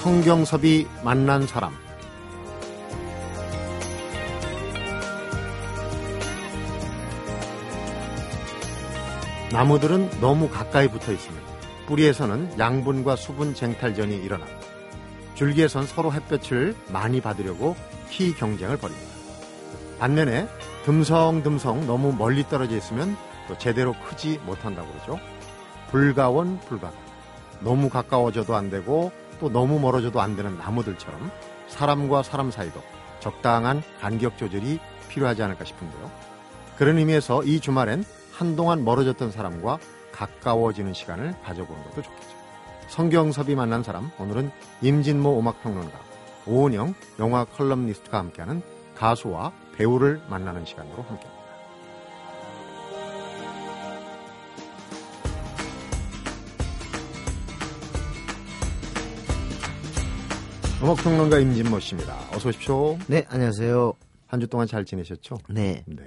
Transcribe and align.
성경섭이 0.00 0.86
만난 1.04 1.46
사람 1.46 1.74
나무들은 9.52 10.20
너무 10.22 10.48
가까이 10.48 10.88
붙어 10.88 11.12
있습니다. 11.12 11.46
뿌리에서는 11.86 12.58
양분과 12.58 13.16
수분 13.16 13.54
쟁탈전이 13.54 14.16
일어나 14.16 14.46
줄기에선 15.34 15.86
서로 15.86 16.14
햇볕을 16.14 16.74
많이 16.88 17.20
받으려고 17.20 17.76
희 18.08 18.34
경쟁을 18.34 18.78
벌입니다. 18.78 19.10
반면에 19.98 20.48
듬성듬성 20.86 21.86
너무 21.86 22.14
멀리 22.14 22.44
떨어져 22.44 22.74
있으면 22.74 23.18
또 23.48 23.58
제대로 23.58 23.94
크지 24.08 24.40
못한다고 24.46 24.90
그러죠. 24.92 25.20
불가원 25.90 26.58
불가근 26.60 26.96
너무 27.60 27.90
가까워져도 27.90 28.54
안 28.56 28.70
되고 28.70 29.12
또 29.40 29.50
너무 29.50 29.80
멀어져도 29.80 30.20
안 30.20 30.36
되는 30.36 30.56
나무들처럼 30.58 31.30
사람과 31.68 32.22
사람 32.22 32.50
사이도 32.50 32.80
적당한 33.20 33.82
간격 34.00 34.36
조절이 34.36 34.78
필요하지 35.08 35.42
않을까 35.42 35.64
싶은데요. 35.64 36.10
그런 36.76 36.98
의미에서 36.98 37.42
이 37.44 37.60
주말엔 37.60 38.04
한동안 38.32 38.84
멀어졌던 38.84 39.32
사람과 39.32 39.78
가까워지는 40.12 40.92
시간을 40.94 41.34
가져보는 41.42 41.82
것도 41.84 42.02
좋겠죠. 42.02 42.28
성경섭이 42.88 43.54
만난 43.54 43.82
사람, 43.82 44.10
오늘은 44.18 44.50
임진모 44.82 45.38
음악평론가, 45.38 45.98
오은영 46.46 46.94
영화 47.18 47.44
컬럼니스트가 47.44 48.18
함께하는 48.18 48.62
가수와 48.96 49.52
배우를 49.76 50.20
만나는 50.28 50.64
시간으로 50.64 51.02
함께합니다. 51.02 51.39
음악평론가 60.82 61.38
임진모 61.38 61.78
씨입니다. 61.80 62.14
어서 62.34 62.48
오십시오. 62.48 62.98
네, 63.06 63.26
안녕하세요. 63.28 63.92
한 64.26 64.40
주 64.40 64.46
동안 64.46 64.66
잘 64.66 64.84
지내셨죠? 64.84 65.38
네. 65.48 65.84
네. 65.86 66.04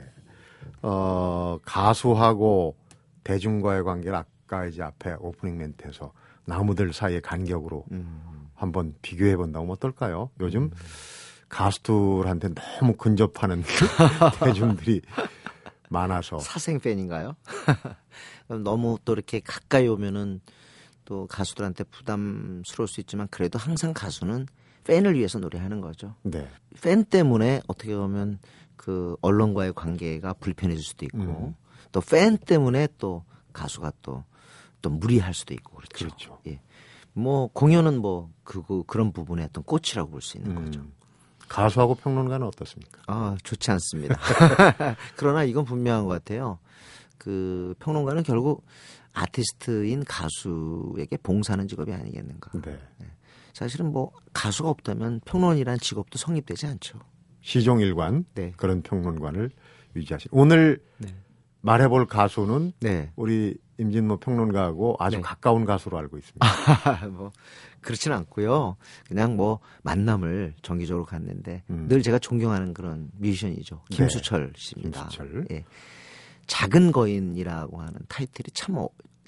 어, 0.82 1.58
가수하고 1.66 2.76
대중과의 3.24 3.84
관계를 3.84 4.16
아까 4.16 4.66
이제 4.66 4.82
앞에 4.82 5.16
오프닝 5.20 5.58
멘트에서 5.58 6.12
나무들 6.46 6.92
사이의 6.94 7.22
간격으로 7.22 7.86
음. 7.92 8.48
한번 8.56 8.96
비교해 9.02 9.36
본다면 9.36 9.70
어떨까요? 9.72 10.30
요즘 10.40 10.72
가수들한테 11.50 12.50
너무 12.56 12.94
근접하는 12.96 13.62
대중들이 14.44 15.02
많아서 15.90 16.40
사생 16.40 16.80
팬인가요? 16.80 17.36
너무 18.64 18.98
또 19.06 19.14
이렇게 19.14 19.40
가까이 19.42 19.88
오면은 19.88 20.42
또 21.06 21.28
가수들한테 21.28 21.84
부담스러울 21.86 22.88
수 22.88 23.02
있지만 23.02 23.28
그래도 23.30 23.60
항상 23.60 23.94
가수는 23.94 24.48
팬을 24.84 25.16
위해서 25.16 25.40
노래하는 25.40 25.82
거죠. 25.82 26.16
네. 26.24 26.48
팬 26.82 27.04
때문에 27.06 27.62
어떻게 27.68 27.96
보면 27.96 28.40
그 28.76 29.16
언론과의 29.22 29.74
관계가 29.74 30.34
불편해질 30.34 30.84
수도 30.84 31.06
있고 31.06 31.18
음. 31.18 31.56
또팬 31.92 32.38
때문에 32.40 32.88
또 32.98 33.24
가수가 33.54 33.92
또 34.02 34.24
또 34.84 34.92
무리할 34.92 35.34
수도 35.34 35.56
있고 35.56 35.78
그렇죠. 35.78 36.06
그렇죠. 36.06 36.40
예. 36.46 36.62
뭐 37.14 37.48
공연은 37.48 38.00
뭐 38.00 38.32
그거 38.44 38.84
그런 38.86 39.12
부분의 39.12 39.46
어떤 39.46 39.64
꽃이라고 39.64 40.12
볼 40.12 40.22
수 40.22 40.38
있는 40.38 40.56
음. 40.56 40.66
거죠. 40.66 40.86
가수하고 41.48 41.96
평론가는 41.96 42.46
어떻습니까? 42.46 43.02
아, 43.08 43.36
좋지 43.44 43.72
않습니다. 43.72 44.18
그러나 45.18 45.44
이건 45.44 45.66
분명한 45.66 46.04
것 46.06 46.10
같아요. 46.10 46.60
그 47.18 47.76
평론가는 47.80 48.24
결국 48.24 48.66
아티스트인 49.14 50.04
가수에게 50.06 51.18
봉사하는 51.18 51.68
직업이 51.68 51.94
아니겠는가. 51.94 52.52
네. 52.62 52.80
사실은 53.54 53.92
뭐 53.92 54.12
가수가 54.34 54.70
없다면 54.70 55.22
평론이라는 55.26 55.80
직업도 55.80 56.18
성립되지 56.18 56.68
않죠. 56.68 57.00
시종일관 57.42 58.26
네. 58.36 58.54
그런 58.58 58.82
평론관을 58.82 59.52
유지하시. 59.96 60.30
오늘 60.32 60.82
네. 60.98 61.14
말해볼 61.62 62.08
가수는 62.08 62.74
네. 62.80 63.12
우리 63.16 63.56
임진모 63.78 64.18
평론가하고 64.18 64.98
아주 65.00 65.18
네. 65.18 65.22
가까운 65.22 65.66
가수로 65.66 65.98
알고 65.98 66.18
있습니다. 66.18 67.08
뭐 67.12 67.32
그렇지는 67.82 68.18
않고요. 68.18 68.78
그냥 69.08 69.36
뭐 69.36 69.60
만남을 69.84 70.56
정기적으로 70.62 71.06
갔는데 71.06 71.64
음. 71.70 71.88
늘 71.88 72.02
제가 72.02 72.20
존경하는 72.20 72.74
그런 72.74 73.10
뮤지션이죠. 73.18 73.82
네. 73.90 73.98
김수철 73.98 74.54
씨입니다. 74.56 75.02
김수철. 75.08 75.48
예. 75.52 75.66
작은 76.48 76.92
거인이라고 76.92 77.82
하는 77.82 77.94
타이틀이 78.10 78.48
참 78.54 78.76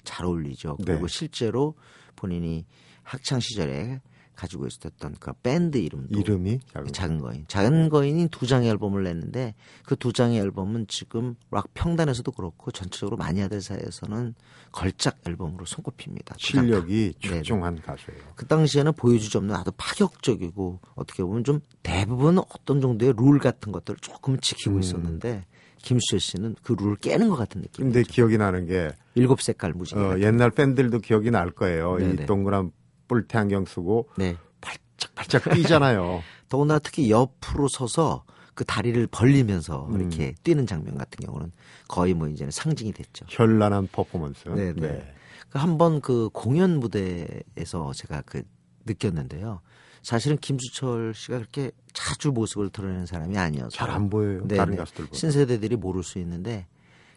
잘 0.06 0.24
어울리죠. 0.24 0.78
그리고 0.78 1.06
네. 1.06 1.12
실제로 1.12 1.74
본인이 2.14 2.64
학창 3.02 3.40
시절에 3.40 4.00
가지고 4.36 4.66
있었던 4.66 5.16
그 5.18 5.32
밴드 5.42 5.78
이름도 5.78 6.18
이름이 6.18 6.60
작은 6.72 6.92
작은 6.92 7.18
거인. 7.18 7.44
작은 7.48 7.88
거인이 7.88 8.28
두 8.28 8.46
장의 8.46 8.68
앨범을 8.70 9.02
냈는데 9.02 9.54
그 9.84 9.96
두 9.96 10.12
장의 10.12 10.38
앨범은 10.38 10.86
지금 10.88 11.34
락 11.50 11.72
평단에서도 11.74 12.30
그렇고 12.30 12.70
전체적으로 12.70 13.16
마니아들 13.16 13.60
사이에서는 13.60 14.34
걸작 14.70 15.18
앨범으로 15.26 15.64
손꼽힙니다. 15.64 16.36
실력이 16.38 17.14
네, 17.14 17.28
출중한 17.28 17.80
가수예요. 17.80 18.20
그 18.36 18.46
당시에는 18.46 18.92
보여주지 18.92 19.36
없는 19.38 19.54
아주 19.54 19.72
파격적이고 19.76 20.80
어떻게 20.94 21.22
보면 21.24 21.44
좀 21.44 21.60
대부분 21.82 22.38
어떤 22.38 22.80
정도의 22.80 23.14
룰 23.16 23.38
같은 23.38 23.72
것들을 23.72 23.98
조금 24.00 24.38
지키고 24.38 24.76
음. 24.76 24.80
있었는데 24.80 25.44
김수철 25.78 26.20
씨는 26.20 26.56
그 26.62 26.74
룰을 26.78 26.96
깨는 26.96 27.28
것 27.28 27.36
같은 27.36 27.62
느낌. 27.62 27.84
근데 27.86 28.02
기억이 28.02 28.38
나는 28.38 28.66
게 28.66 28.90
일곱 29.14 29.40
색깔 29.40 29.72
무지개. 29.72 30.00
어. 30.00 30.18
옛날 30.20 30.50
팬들도 30.50 30.98
기억이 31.00 31.30
날 31.30 31.50
거예요. 31.50 31.98
이 31.98 32.02
네네. 32.02 32.26
동그란 32.26 32.70
뿔테 33.08 33.38
안경 33.38 33.64
쓰고 33.64 34.08
네. 34.16 34.36
발짝 34.60 35.14
발짝 35.14 35.50
뛰잖아요. 35.54 36.22
더구나 36.48 36.78
특히 36.78 37.10
옆으로 37.10 37.68
서서 37.68 38.24
그 38.54 38.64
다리를 38.64 39.06
벌리면서 39.08 39.86
음. 39.90 40.00
이렇게 40.00 40.34
뛰는 40.42 40.66
장면 40.66 40.96
같은 40.96 41.24
경우는 41.26 41.52
거의 41.88 42.14
뭐 42.14 42.28
이제는 42.28 42.50
상징이 42.50 42.92
됐죠. 42.92 43.26
현란한 43.28 43.88
퍼포먼스. 43.92 44.48
네네. 44.48 45.12
한번 45.50 46.00
그 46.00 46.28
공연 46.32 46.78
무대에서 46.80 47.92
제가 47.94 48.22
그 48.26 48.42
느꼈는데요. 48.86 49.60
사실은 50.02 50.36
김수철 50.38 51.14
씨가 51.14 51.38
그렇게 51.38 51.72
자주 51.92 52.30
모습을 52.30 52.70
드러내는 52.70 53.06
사람이 53.06 53.36
아니어서 53.36 53.70
잘 53.70 53.90
안 53.90 54.08
보여요. 54.08 54.46
네네. 54.46 54.56
다른 54.56 54.76
가수들보다. 54.76 55.16
신세대들이 55.16 55.76
모를 55.76 56.02
수 56.02 56.18
있는데 56.20 56.66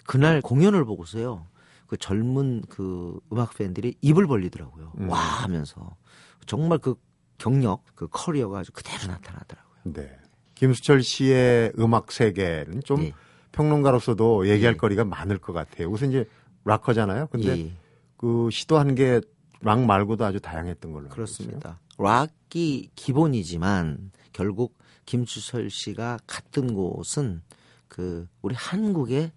그날 0.06 0.42
공연을 0.42 0.86
보고서요. 0.86 1.46
그 1.90 1.98
젊은 1.98 2.62
그 2.70 3.20
음악 3.34 3.58
팬들이 3.58 3.96
입을 4.02 4.28
벌리더라고요. 4.28 4.94
음. 5.00 5.10
와 5.10 5.18
하면서 5.20 5.98
정말 6.46 6.78
그 6.78 6.96
경력, 7.38 7.84
그 7.96 8.08
커리어가 8.10 8.60
아주 8.60 8.72
그대로 8.72 9.08
나타나더라고요. 9.08 9.94
네. 9.94 10.10
김수철 10.56 11.04
씨의 11.04 11.74
음악 11.80 12.12
세계는 12.12 12.84
좀 12.86 13.02
예. 13.04 13.14
평론가로서도 13.52 14.48
얘기할 14.48 14.76
예. 14.76 14.78
거리가 14.78 15.04
많을 15.04 15.38
것 15.38 15.54
같아요. 15.54 15.90
우선 15.90 16.10
이제 16.10 16.26
락커잖아요. 16.66 17.28
근데 17.28 17.58
예, 17.58 17.72
그 18.18 18.50
시도한 18.52 18.96
게 18.96 19.22
락 19.62 19.86
말고도 19.86 20.24
아주 20.24 20.40
다양했던 20.40 20.94
걸로 20.94 21.10
그렇습니다. 21.10 21.80
락이 21.98 22.92
기본이지만 22.96 24.12
결국 24.32 24.78
김수철 25.06 25.70
씨가 25.70 26.20
갔던 26.28 26.74
곳은 26.74 27.42
그 27.88 28.28
우리 28.42 28.56
한국의 28.56 29.32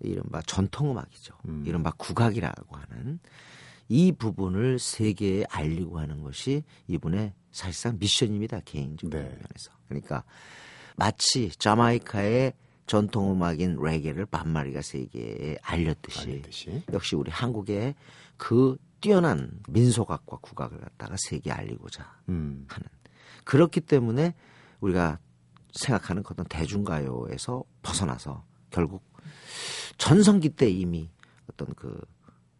이른바 0.00 0.42
전통 0.42 0.90
음악이죠. 0.90 1.34
음. 1.46 1.64
이른바 1.66 1.92
국악이라고 1.96 2.76
하는 2.76 3.20
이 3.88 4.12
부분을 4.12 4.78
세계에 4.78 5.44
알리고 5.48 5.98
하는 5.98 6.22
것이 6.22 6.62
이분의 6.86 7.32
사실상 7.50 7.98
미션입니다. 7.98 8.60
개인적인 8.60 9.10
네. 9.10 9.22
면에서. 9.22 9.72
그러니까 9.88 10.24
마치 10.96 11.50
자마이카의 11.50 12.52
전통 12.86 13.32
음악인 13.32 13.78
레게를 13.80 14.26
반마리가 14.26 14.82
세계에 14.82 15.58
알렸듯이 15.62 16.20
알렸듯이. 16.20 16.82
역시 16.92 17.16
우리 17.16 17.30
한국의 17.30 17.94
그 18.36 18.76
뛰어난 19.00 19.50
민속악과 19.68 20.38
국악을 20.40 20.78
갖다가 20.80 21.16
세계에 21.18 21.52
알리고자 21.52 22.20
음. 22.28 22.66
하는 22.68 22.86
그렇기 23.44 23.80
때문에 23.80 24.34
우리가 24.80 25.18
생각하는 25.72 26.22
그 26.22 26.32
어떤 26.32 26.46
대중가요에서 26.46 27.64
벗어나서 27.82 28.44
결국 28.70 29.02
전성기 30.00 30.48
때 30.50 30.68
이미 30.68 31.10
어떤 31.48 31.68
그 31.74 32.00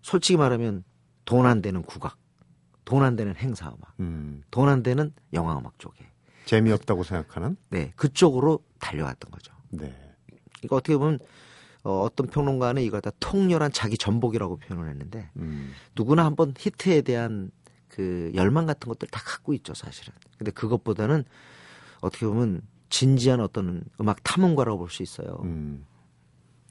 솔직히 0.02 0.37
말하면 0.37 0.84
돈 1.25 1.46
안 1.46 1.62
되는 1.62 1.82
국악, 1.82 2.19
돈 2.84 3.02
안 3.02 3.16
되는 3.16 3.34
행사 3.34 3.69
음악, 3.69 3.94
음. 4.00 4.42
돈안 4.50 4.82
되는 4.82 5.12
영화 5.32 5.56
음악 5.58 5.78
쪽에 5.78 6.06
재미없다고 6.44 7.02
생각하는? 7.02 7.56
네 7.70 7.92
그쪽으로 7.96 8.62
달려왔던 8.78 9.31
거죠. 9.31 9.52
네. 9.70 9.94
이거 10.62 10.76
어떻게 10.76 10.96
보면 10.96 11.19
어, 11.82 12.02
어떤 12.02 12.26
평론가는 12.26 12.82
이걸 12.82 13.00
다 13.00 13.10
통렬한 13.20 13.72
자기 13.72 13.96
전복이라고 13.96 14.58
표현을 14.58 14.90
했는데 14.90 15.31
음. 15.36 15.72
누구나 15.96 16.26
한번 16.26 16.52
히트에 16.58 17.00
대한 17.02 17.50
그 17.88 18.31
열망 18.34 18.66
같은 18.66 18.86
것들 18.88 19.08
다 19.08 19.20
갖고 19.25 19.54
있죠 19.54 19.72
사실은. 19.72 20.12
근데 20.36 20.50
그것보다는 20.50 21.25
어떻게 22.02 22.26
보면 22.26 22.60
진지한 22.90 23.40
어떤 23.40 23.82
음악 24.00 24.22
탐험가라고 24.25 24.78
볼 24.78 24.90
수 24.90 25.02
있어요. 25.02 25.40
음. 25.44 25.86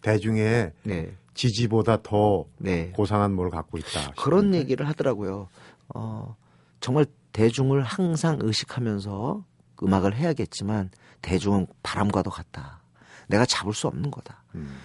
대중의 0.01 0.72
네, 0.84 1.16
지지보다 1.34 2.01
더 2.01 2.46
네. 2.57 2.92
고상한 2.92 3.34
뭘 3.34 3.50
갖고 3.50 3.78
있다. 3.78 4.12
그런. 4.18 4.54
얘기를 4.54 4.88
하더라고요. 4.88 5.48
어, 5.96 6.36
정말 6.80 7.06
대중을 7.31 7.81
항상 7.84 8.38
의식하면서 8.42 9.46
음악을 9.84 10.16
해야겠지만 10.16 10.90
대중은 11.22 11.68
바람과도 11.84 12.30
같다. 12.30 12.81
내가 13.28 13.46
잡을 13.46 13.74
수 13.74 13.88
없는 13.88 14.12
거다. 14.12 14.44
음. 14.56 14.78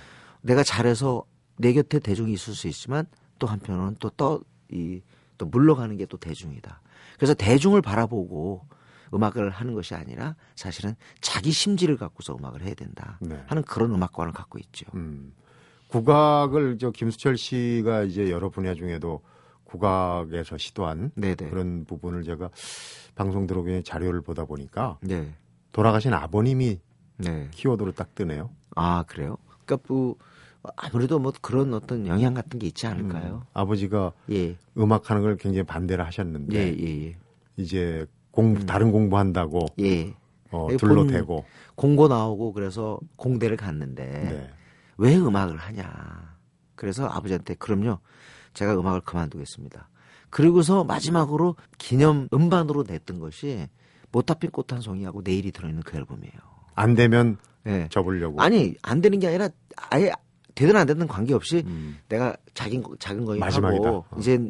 내가 0.42 0.62
잘해서 0.62 1.24
내 1.56 1.72
곁에 1.72 1.98
대중이 1.98 2.32
있을 2.32 2.54
수 2.54 2.68
있지만 2.68 3.06
또 3.38 3.46
한편으로는 3.46 3.96
또떠 4.00 4.40
이 4.70 5.00
또 5.38 5.46
물러가는 5.46 5.96
게 5.96 6.06
또 6.06 6.16
대중이다. 6.16 6.80
그래서 7.16 7.34
대중을 7.34 7.82
바라보고 7.82 8.66
음악을 9.14 9.50
하는 9.50 9.74
것이 9.74 9.94
아니라 9.94 10.36
사실은 10.54 10.94
자기 11.20 11.52
심지를 11.52 11.96
갖고서 11.96 12.36
음악을 12.36 12.62
해야 12.62 12.74
된다 12.74 13.18
네. 13.20 13.42
하는 13.46 13.62
그런 13.62 13.92
음악관을 13.92 14.32
갖고 14.32 14.58
있죠. 14.58 14.86
음. 14.94 15.32
국악을 15.88 16.78
저 16.78 16.90
김수철 16.90 17.36
씨가 17.36 18.02
이제 18.02 18.30
여러 18.30 18.48
분야 18.50 18.74
중에도 18.74 19.22
국악에서 19.64 20.58
시도한 20.58 21.12
네네. 21.14 21.50
그런 21.50 21.84
부분을 21.84 22.24
제가 22.24 22.50
방송 23.14 23.46
들어오기 23.46 23.82
자료를 23.84 24.20
보다 24.20 24.44
보니까 24.44 24.98
네. 25.00 25.34
돌아가신 25.72 26.12
아버님이 26.12 26.80
네. 27.18 27.48
키워드로 27.52 27.92
딱 27.92 28.14
뜨네요. 28.14 28.50
아 28.74 29.04
그래요? 29.06 29.36
그러니까 29.64 29.86
뭐 29.88 30.16
아무래도 30.76 31.18
뭐 31.18 31.32
그런 31.40 31.74
어떤 31.74 32.06
영향 32.06 32.34
같은 32.34 32.58
게 32.58 32.66
있지 32.66 32.86
않을까요? 32.86 33.42
음, 33.44 33.50
아버지가 33.52 34.12
예. 34.30 34.56
음악하는 34.78 35.22
걸 35.22 35.36
굉장히 35.36 35.64
반대를 35.64 36.04
하셨는데 36.06 36.56
예, 36.56 36.76
예, 36.76 37.06
예. 37.06 37.16
이제 37.56 38.06
공 38.34 38.66
다른 38.66 38.90
공부한다고 38.90 39.66
예. 39.80 40.14
어, 40.50 40.68
예, 40.70 40.76
둘러대고 40.76 41.44
공고 41.76 42.08
나오고 42.08 42.52
그래서 42.52 42.98
공대를 43.16 43.56
갔는데 43.56 44.04
네. 44.06 44.50
왜 44.98 45.16
음악을 45.16 45.56
하냐. 45.56 46.34
그래서 46.74 47.06
아버지한테 47.06 47.54
그럼요. 47.54 47.98
제가 48.54 48.74
음악을 48.78 49.00
그만두겠습니다. 49.02 49.88
그리고서 50.30 50.82
마지막으로 50.84 51.56
기념 51.78 52.28
음반으로 52.32 52.84
냈던 52.88 53.18
것이 53.20 53.68
못다 54.10 54.34
핀 54.34 54.50
꽃 54.50 54.72
한 54.74 54.80
송이하고 54.82 55.22
내일이 55.22 55.50
들어있는 55.52 55.82
그 55.84 55.96
앨범이에요. 55.96 56.34
안 56.74 56.94
되면 56.94 57.36
예. 57.66 57.88
접으려고. 57.90 58.40
아니 58.40 58.74
안 58.82 59.00
되는 59.00 59.18
게 59.20 59.28
아니라 59.28 59.48
아예 59.90 60.10
되든 60.56 60.76
안 60.76 60.86
되든 60.86 61.06
관계없이 61.08 61.62
음. 61.66 61.98
내가 62.08 62.36
작은 62.54 62.82
거- 62.82 62.96
작은 62.96 63.24
거에. 63.24 63.38
하고 63.40 64.04
어. 64.10 64.16
이제 64.18 64.40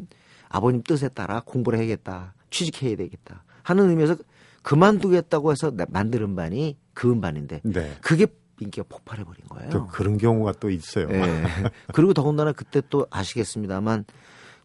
아버님 0.49 0.81
뜻에 0.83 1.09
따라 1.09 1.41
공부를 1.45 1.79
해야겠다 1.79 2.33
취직해야 2.51 2.95
되겠다 2.95 3.43
하는 3.65 3.89
의미에서 3.89 4.15
그만두겠다고 4.61 5.51
해서 5.51 5.71
나- 5.71 5.85
만든 5.89 6.21
음반이 6.21 6.77
그 6.93 7.11
음반인데 7.11 7.61
네. 7.63 7.97
그게 8.01 8.27
인기가 8.59 8.85
폭발해 8.87 9.23
버린 9.23 9.43
거예요. 9.49 9.69
또 9.71 9.87
그런 9.87 10.17
경우가 10.17 10.53
또 10.59 10.69
있어요. 10.69 11.07
예. 11.11 11.43
그리고 11.93 12.13
더군다나 12.13 12.51
그때 12.53 12.81
또 12.89 13.07
아시겠습니다만 13.09 14.05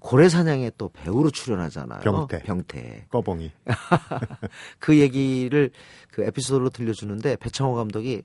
고래 0.00 0.29
사냥에 0.29 0.70
또 0.79 0.91
배우로 0.91 1.31
출연하잖아요. 1.31 2.00
병태. 2.00 2.43
병태. 2.43 3.06
꺼봉이. 3.11 3.50
그 4.79 4.99
얘기를 4.99 5.70
그 6.11 6.23
에피소드로 6.23 6.70
들려주는데 6.70 7.37
배창호 7.37 7.75
감독이 7.75 8.23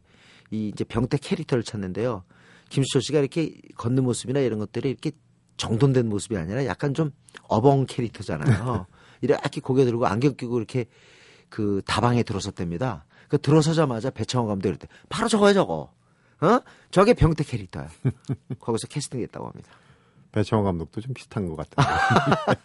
이 0.52 0.68
이제 0.70 0.84
병태 0.84 1.18
캐릭터를 1.18 1.64
찾는데요. 1.64 2.24
김수철 2.70 3.02
씨가 3.02 3.20
이렇게 3.20 3.54
걷는 3.78 4.04
모습이나 4.04 4.40
이런 4.42 4.60
것들이 4.60 4.90
이렇게 4.90 5.12
정돈된 5.58 6.10
모습이 6.10 6.38
아니라 6.38 6.66
약간 6.66 6.94
좀 6.94 7.12
어벙 7.48 7.86
캐릭터잖아요. 7.88 8.86
이렇게 9.26 9.62
고개 9.62 9.86
들고 9.86 10.06
안경 10.08 10.36
끼고 10.36 10.58
이렇게 10.58 10.86
그 11.50 11.82
다방에 11.86 12.24
들어섰답니다. 12.24 13.06
그 13.28 13.40
들어서자마자 13.40 14.10
배창호 14.10 14.48
감독이 14.48 14.70
이랬대. 14.70 14.88
바로 15.10 15.28
저거야 15.28 15.54
저거. 15.54 15.92
어? 16.42 16.60
저게 16.92 17.14
병태 17.14 17.44
캐릭터야. 17.44 17.88
거기서 18.60 18.88
캐스팅됐다고 18.88 19.48
합니다. 19.48 19.72
배창호 20.32 20.64
감독도 20.64 21.02
좀 21.02 21.14
비슷한 21.14 21.48
것 21.48 21.56
같아요. 21.56 21.88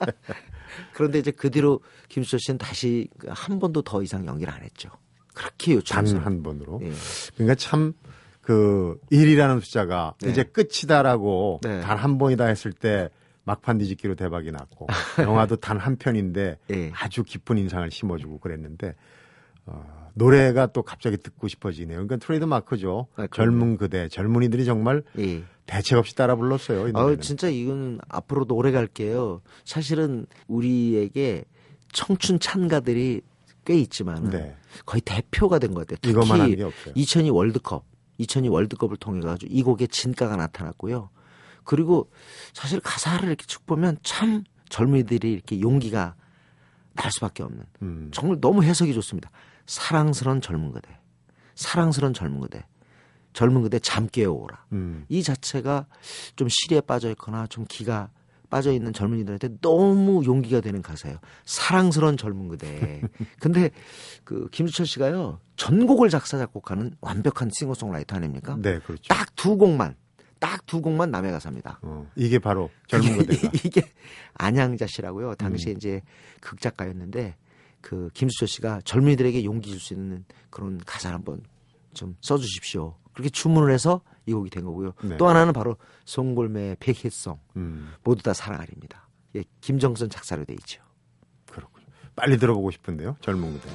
그런데 0.92 1.18
이제 1.20 1.30
그 1.30 1.50
뒤로 1.50 1.80
김수철 2.08 2.40
씨는 2.40 2.58
다시 2.58 3.08
그한 3.18 3.58
번도 3.60 3.82
더 3.82 4.02
이상 4.02 4.26
연기를 4.26 4.52
안 4.52 4.62
했죠. 4.62 4.90
그렇게 5.34 5.72
단 5.72 5.76
요청해서. 5.76 6.18
한 6.18 6.42
번으로. 6.42 6.80
예. 6.82 6.92
그러니까 7.34 7.54
참그 7.54 8.98
일이라는 9.10 9.60
숫자가 9.60 10.14
네. 10.20 10.30
이제 10.30 10.42
끝이다라고 10.42 11.60
네. 11.62 11.80
단한 11.80 12.18
번이다 12.18 12.46
했을 12.46 12.72
때 12.72 13.08
막판 13.44 13.78
뒤집기로 13.78 14.14
대박이 14.14 14.50
났고 14.52 14.86
영화도 15.18 15.56
단 15.56 15.78
한 15.78 15.96
편인데 15.96 16.58
예. 16.70 16.92
아주 16.94 17.24
깊은 17.24 17.56
인상을 17.58 17.90
심어주고 17.90 18.38
그랬는데 18.38 18.94
어, 19.66 20.10
노래가 20.14 20.66
또 20.66 20.82
갑자기 20.82 21.16
듣고 21.16 21.48
싶어지네요. 21.48 21.96
그러니까 21.96 22.16
트레이드 22.16 22.44
마크죠. 22.44 23.06
아. 23.16 23.26
젊은 23.32 23.76
그대, 23.76 24.08
젊은이들이 24.08 24.64
정말 24.64 25.02
예. 25.18 25.42
대책 25.66 25.98
없이 25.98 26.14
따라 26.16 26.34
불렀어요. 26.36 26.88
이아 26.88 26.92
노래는. 26.92 27.20
진짜 27.20 27.48
이건 27.48 28.00
앞으로도 28.08 28.54
오래 28.56 28.72
갈게요. 28.72 29.40
사실은 29.64 30.26
우리에게 30.48 31.44
청춘 31.92 32.40
찬가들이 32.40 33.20
꽤 33.64 33.74
있지만 33.78 34.30
네. 34.30 34.56
거의 34.86 35.00
대표가 35.02 35.58
된 35.58 35.72
것 35.74 35.86
같아요. 35.86 35.98
특히 36.02 36.10
이것만 36.12 36.40
한게 36.40 36.62
없어요. 36.64 36.92
2002 36.96 37.30
월드컵, 37.30 37.84
2002 38.18 38.48
월드컵을 38.48 38.96
통해 38.96 39.20
가지고 39.20 39.52
이 39.52 39.62
곡의 39.62 39.88
진가가 39.88 40.36
나타났고요. 40.36 41.10
그리고 41.70 42.10
사실 42.52 42.80
가사를 42.80 43.28
이렇게 43.28 43.46
쭉 43.46 43.64
보면 43.64 43.98
참 44.02 44.42
젊은이들이 44.70 45.32
이렇게 45.32 45.60
용기가 45.60 46.16
날 46.94 47.12
수밖에 47.12 47.44
없는 47.44 47.62
음. 47.82 48.10
정말 48.12 48.40
너무 48.40 48.64
해석이 48.64 48.92
좋습니다. 48.92 49.30
사랑스런 49.66 50.40
젊은 50.40 50.72
그대, 50.72 50.90
사랑스런 51.54 52.12
젊은 52.12 52.40
그대, 52.40 52.66
젊은 53.34 53.62
그대 53.62 53.78
잠 53.78 54.08
깨어오라. 54.08 54.64
음. 54.72 55.04
이 55.08 55.22
자체가 55.22 55.86
좀 56.34 56.48
시리에 56.50 56.80
빠져 56.80 57.08
있거나 57.10 57.46
좀 57.46 57.64
기가 57.68 58.10
빠져 58.50 58.72
있는 58.72 58.92
젊은이들한테 58.92 59.60
너무 59.60 60.24
용기가 60.24 60.60
되는 60.60 60.82
가사예요. 60.82 61.18
사랑스러운 61.44 62.16
젊은 62.16 62.48
그대. 62.48 63.00
근데 63.38 63.70
그 64.24 64.48
김수철 64.50 64.86
씨가요 64.86 65.38
전곡을 65.54 66.08
작사 66.08 66.36
작곡하는 66.36 66.96
완벽한 67.00 67.48
싱어송라이터 67.52 68.16
아닙니까? 68.16 68.56
네, 68.60 68.80
그렇죠. 68.80 69.04
딱 69.06 69.30
두 69.40 69.56
곡만 69.56 69.96
딱 70.40 70.66
두 70.66 70.80
곡만 70.80 71.10
남의 71.10 71.30
가사입니다. 71.32 71.78
어, 71.82 72.10
이게 72.16 72.38
바로 72.38 72.70
젊은 72.88 73.18
그대가. 73.18 73.50
이게 73.64 73.82
안양자 74.34 74.86
씨라고요. 74.86 75.30
음. 75.30 75.34
당시에 75.36 75.72
이제 75.72 76.00
극작가였는데 76.40 77.36
그 77.80 78.08
김수철 78.14 78.48
씨가 78.48 78.80
젊은이들에게 78.84 79.44
용기 79.44 79.70
줄 79.70 79.80
수 79.80 79.94
있는 79.94 80.24
그런 80.50 80.78
가사를 80.84 81.14
한번 81.14 81.42
좀 81.94 82.16
써주십시오. 82.20 82.94
그렇게 83.12 83.30
주문을 83.30 83.72
해서 83.72 84.00
이 84.26 84.32
곡이 84.32 84.50
된 84.50 84.64
거고요. 84.64 84.92
네. 85.02 85.16
또 85.16 85.28
하나는 85.28 85.52
바로 85.52 85.76
송골매의 86.04 86.76
백희송 86.80 87.38
음, 87.56 87.92
모두 88.04 88.22
다 88.22 88.32
사랑하리입니다. 88.32 89.08
예, 89.36 89.44
김정선 89.60 90.08
작사로 90.10 90.44
돼 90.44 90.52
있죠. 90.54 90.82
그렇군요. 91.50 91.86
빨리 92.14 92.38
들어보고 92.38 92.70
싶은데요. 92.70 93.16
젊은 93.22 93.52
그대. 93.54 93.68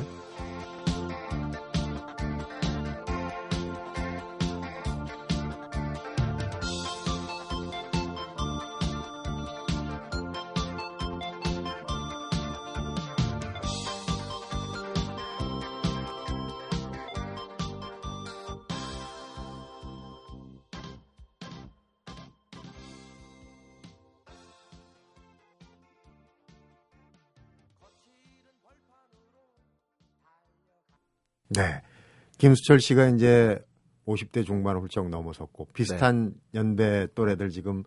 김수철 32.45 32.79
씨가 32.79 33.07
이제 33.07 33.57
50대 34.05 34.45
중반을 34.45 34.79
훌쩍 34.79 35.09
넘어섰고 35.09 35.69
비슷한 35.73 36.35
네. 36.51 36.59
연배 36.59 37.07
또래들 37.15 37.49
지금 37.49 37.83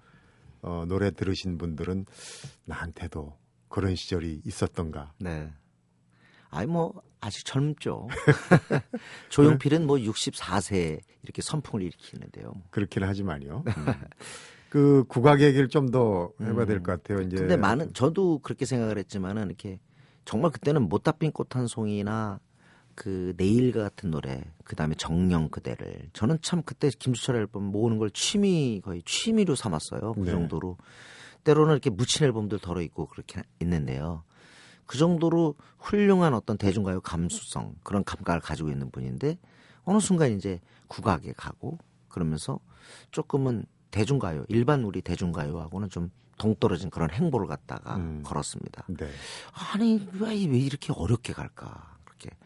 어, 0.62 0.84
노래 0.88 1.12
들으신 1.12 1.58
분들은 1.58 2.06
나한테도 2.64 3.38
그런 3.68 3.94
시절이 3.94 4.42
있었던가. 4.44 5.12
네. 5.20 5.48
아이 6.50 6.66
뭐 6.66 7.00
아직 7.20 7.44
젊죠. 7.44 8.08
조용필은 9.30 9.86
뭐 9.86 9.96
64세 9.96 10.98
이렇게 11.22 11.40
선풍을 11.40 11.84
일으키는데요. 11.84 12.52
그렇기는 12.70 13.06
하지만요. 13.06 13.62
음. 13.64 13.86
그 14.70 15.04
국악 15.06 15.40
얘기를 15.40 15.68
좀 15.68 15.92
더 15.92 16.32
해봐야 16.40 16.66
될 16.66 16.82
것 16.82 17.00
같아요. 17.00 17.24
이제 17.24 17.36
음. 17.36 17.42
근데 17.42 17.56
많은 17.56 17.92
저도 17.92 18.40
그렇게 18.40 18.66
생각을 18.66 18.98
했지만은 18.98 19.46
이렇게 19.46 19.78
정말 20.24 20.50
그때는 20.50 20.88
못다 20.88 21.12
핀 21.12 21.30
꽃 21.30 21.56
한 21.56 21.68
송이나 21.68 22.40
그 22.98 23.32
내일과 23.36 23.84
같은 23.84 24.10
노래 24.10 24.42
그 24.64 24.74
다음에 24.74 24.96
정령 24.96 25.50
그대를 25.50 26.10
저는 26.14 26.38
참 26.42 26.62
그때 26.64 26.90
김수철 26.90 27.36
앨범 27.36 27.62
모으는 27.66 27.96
걸 27.96 28.10
취미 28.10 28.80
거의 28.84 29.02
취미로 29.04 29.54
삼았어요 29.54 30.14
그 30.14 30.20
네. 30.24 30.32
정도로 30.32 30.76
때로는 31.44 31.74
이렇게 31.74 31.90
묻힌 31.90 32.26
앨범들 32.26 32.58
덜어 32.58 32.82
있고 32.82 33.06
그렇게 33.06 33.40
있는데요 33.62 34.24
그 34.84 34.98
정도로 34.98 35.54
훌륭한 35.78 36.34
어떤 36.34 36.58
대중가요 36.58 37.00
감수성 37.02 37.76
그런 37.84 38.02
감각을 38.02 38.40
가지고 38.40 38.68
있는 38.68 38.90
분인데 38.90 39.38
어느 39.84 40.00
순간 40.00 40.32
이제 40.32 40.60
국악에 40.88 41.34
가고 41.36 41.78
그러면서 42.08 42.58
조금은 43.12 43.64
대중가요 43.92 44.44
일반 44.48 44.82
우리 44.82 45.02
대중가요하고는 45.02 45.88
좀 45.88 46.10
동떨어진 46.36 46.90
그런 46.90 47.10
행보를 47.10 47.46
갖다가 47.46 47.96
음. 47.96 48.22
걸었습니다. 48.24 48.86
네. 48.88 49.08
아니 49.72 50.08
왜, 50.14 50.28
왜 50.46 50.58
이렇게 50.58 50.92
어렵게 50.92 51.32
갈까? 51.32 51.97
그렇게 52.18 52.36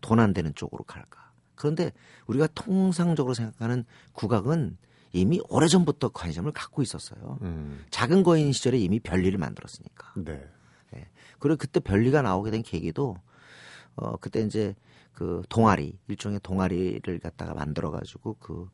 돈 0.00 0.20
안 0.20 0.32
되는 0.32 0.54
쪽으로 0.54 0.84
갈까? 0.84 1.32
그런데 1.54 1.92
우리가 2.26 2.48
통상적으로 2.54 3.34
생각하는 3.34 3.84
국악은 4.12 4.76
이미 5.12 5.40
오래전부터 5.48 6.10
관심을 6.10 6.52
갖고 6.52 6.82
있었어요. 6.82 7.38
음. 7.42 7.84
작은 7.90 8.22
거인 8.22 8.52
시절에 8.52 8.78
이미 8.78 9.00
별리를 9.00 9.36
만들었으니까. 9.38 10.12
네. 10.92 11.08
그리고 11.38 11.56
그때 11.56 11.80
별리가 11.80 12.20
나오게 12.22 12.50
된 12.50 12.62
계기도 12.62 13.16
어 13.96 14.16
그때 14.18 14.40
이제 14.42 14.74
그 15.12 15.42
동아리 15.48 15.98
일종의 16.08 16.40
동아리를 16.42 17.18
갖다가 17.18 17.54
만들어 17.54 17.90
가지고 17.90 18.36
그 18.38 18.68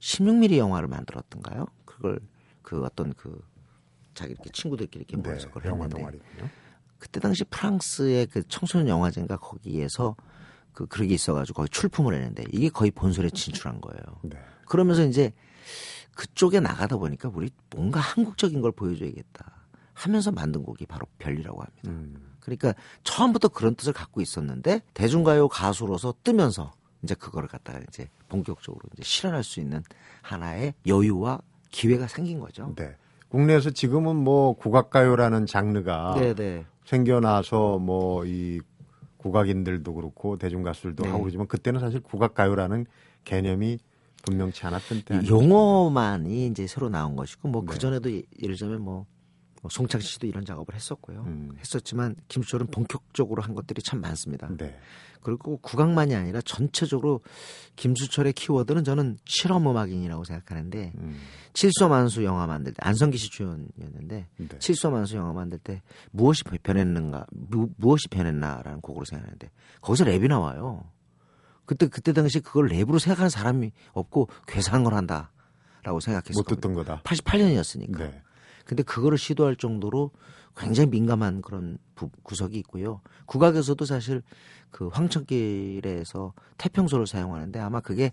16mm 0.00 0.56
영화를 0.56 0.88
만들었던가요? 0.88 1.66
그걸 1.84 2.20
그 2.62 2.82
어떤 2.84 3.12
그 3.14 3.40
자기 4.14 4.32
이렇게 4.32 4.50
친구들끼리 4.50 5.04
이렇게 5.08 5.16
네. 5.22 5.28
모여서 5.28 5.48
그걸 5.48 5.66
영화 5.66 5.84
했는데 5.84 5.98
동아리군요. 5.98 6.50
그때 7.00 7.18
당시 7.18 7.42
프랑스의 7.44 8.26
그 8.26 8.46
청소년 8.46 8.86
영화제인가 8.86 9.38
거기에서 9.38 10.14
그 10.72 10.86
그런 10.86 11.08
게 11.08 11.14
있어가지고 11.14 11.56
거기 11.56 11.70
출품을 11.70 12.14
했는데 12.14 12.44
이게 12.52 12.68
거의 12.68 12.92
본선에 12.92 13.30
진출한 13.30 13.80
거예요. 13.80 14.02
네. 14.22 14.38
그러면서 14.66 15.04
이제 15.04 15.32
그쪽에 16.14 16.60
나가다 16.60 16.98
보니까 16.98 17.30
우리 17.34 17.50
뭔가 17.70 17.98
한국적인 17.98 18.60
걸 18.60 18.70
보여줘야겠다 18.70 19.66
하면서 19.94 20.30
만든 20.30 20.62
곡이 20.62 20.86
바로 20.86 21.06
별리라고 21.18 21.60
합니다. 21.60 21.90
음. 21.90 22.34
그러니까 22.40 22.74
처음부터 23.02 23.48
그런 23.48 23.74
뜻을 23.74 23.92
갖고 23.92 24.20
있었는데 24.20 24.82
대중가요 24.94 25.48
가수로서 25.48 26.14
뜨면서 26.22 26.72
이제 27.02 27.14
그거를 27.14 27.48
갖다가 27.48 27.80
이제 27.88 28.08
본격적으로 28.28 28.82
이제 28.92 29.02
실현할 29.02 29.42
수 29.42 29.60
있는 29.60 29.82
하나의 30.22 30.74
여유와 30.86 31.40
기회가 31.70 32.06
생긴 32.06 32.40
거죠. 32.40 32.74
네. 32.76 32.96
국내에서 33.28 33.70
지금은 33.70 34.16
뭐 34.16 34.54
국악가요라는 34.54 35.46
장르가 35.46 36.16
네, 36.18 36.34
네. 36.34 36.66
생겨나서 36.90 37.78
뭐 37.78 38.24
이 38.26 38.60
국악인들도 39.20 39.92
그렇고 39.94 40.38
대중 40.38 40.62
가수들도 40.62 41.02
네. 41.04 41.10
하고 41.10 41.22
그러지만 41.22 41.46
그때는 41.46 41.78
사실 41.78 42.00
국악가요라는 42.00 42.86
개념이 43.24 43.78
분명치 44.22 44.66
않았던 44.66 45.02
때? 45.04 45.20
용어만이 45.28 46.46
이제 46.46 46.66
새로 46.66 46.88
나온 46.88 47.16
것이고 47.16 47.48
뭐 47.48 47.62
네. 47.62 47.72
그 47.72 47.78
전에도 47.78 48.10
예를 48.10 48.56
들면 48.56 48.80
뭐, 48.80 49.06
뭐 49.60 49.68
송창 49.70 50.00
씨도 50.00 50.26
이런 50.26 50.44
작업을 50.44 50.74
했었고요. 50.74 51.24
음. 51.26 51.50
했었지만 51.58 52.16
김수철은 52.28 52.68
본격적으로 52.68 53.42
한 53.42 53.54
것들이 53.54 53.82
참 53.82 54.00
많습니다. 54.00 54.48
네. 54.56 54.78
그리고 55.22 55.58
국악만이 55.58 56.14
아니라 56.14 56.40
전체적으로 56.40 57.20
김수철의 57.76 58.32
키워드는 58.32 58.84
저는 58.84 59.18
실험 59.26 59.68
음악인이라고 59.68 60.24
생각하는데 60.24 60.92
음. 60.96 61.20
칠소만수 61.52 62.24
영화 62.24 62.46
만들 62.46 62.72
때 62.72 62.78
안성기 62.80 63.18
씨 63.18 63.28
주연이었는데 63.30 64.28
네. 64.36 64.58
칠소만수 64.58 65.16
영화 65.16 65.34
만들 65.34 65.58
때 65.58 65.82
무엇이 66.10 66.42
변했는가 66.44 67.26
무, 67.30 67.68
무엇이 67.76 68.08
변했나라는 68.08 68.80
곡으로 68.80 69.04
생각하는데 69.04 69.50
거기서 69.82 70.04
랩이 70.06 70.28
나와요. 70.28 70.84
그때 71.66 71.86
그때 71.86 72.14
당시 72.14 72.40
그걸 72.40 72.68
랩으로 72.68 72.98
생각하는 72.98 73.28
사람이 73.28 73.72
없고 73.92 74.28
괴상한 74.46 74.84
걸 74.84 74.94
한다라고 74.94 76.00
생각했어요. 76.00 76.34
못 76.34 76.46
듣던 76.46 76.72
거다. 76.72 77.02
88년이었으니까. 77.04 77.98
네. 77.98 78.22
근데 78.70 78.84
그거를 78.84 79.18
시도할 79.18 79.56
정도로 79.56 80.12
굉장히 80.56 80.90
민감한 80.90 81.42
그런 81.42 81.76
부- 81.96 82.08
구석이 82.22 82.56
있고요. 82.60 83.00
국악에서도 83.26 83.84
사실 83.84 84.22
그 84.70 84.86
황천길에서 84.86 86.32
태평소를 86.56 87.08
사용하는데 87.08 87.58
아마 87.58 87.80
그게 87.80 88.12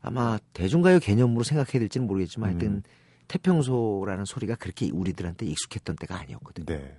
아마 0.00 0.38
대중가요 0.54 0.98
개념으로 0.98 1.44
생각해야 1.44 1.78
될지는 1.78 2.08
모르겠지만 2.08 2.50
하여튼 2.50 2.68
음. 2.68 2.82
태평소라는 3.28 4.24
소리가 4.24 4.56
그렇게 4.56 4.90
우리들한테 4.90 5.46
익숙했던 5.46 5.94
때가 6.00 6.18
아니었거든요. 6.18 6.66
네. 6.66 6.98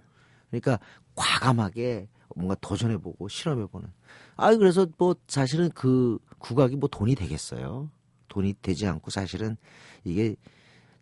그러니까 0.50 0.80
과감하게 1.16 2.08
뭔가 2.38 2.56
도전해보고 2.62 3.28
실험해보는. 3.28 3.90
아 4.38 4.56
그래서 4.56 4.88
뭐 4.98 5.14
사실은 5.28 5.70
그 5.76 6.20
국악이 6.40 6.78
뭐 6.78 6.88
돈이 6.88 7.16
되겠어요. 7.16 7.90
돈이 8.30 8.56
되지 8.62 8.88
않고 8.88 9.12
사실은 9.12 9.58
이게 10.06 10.38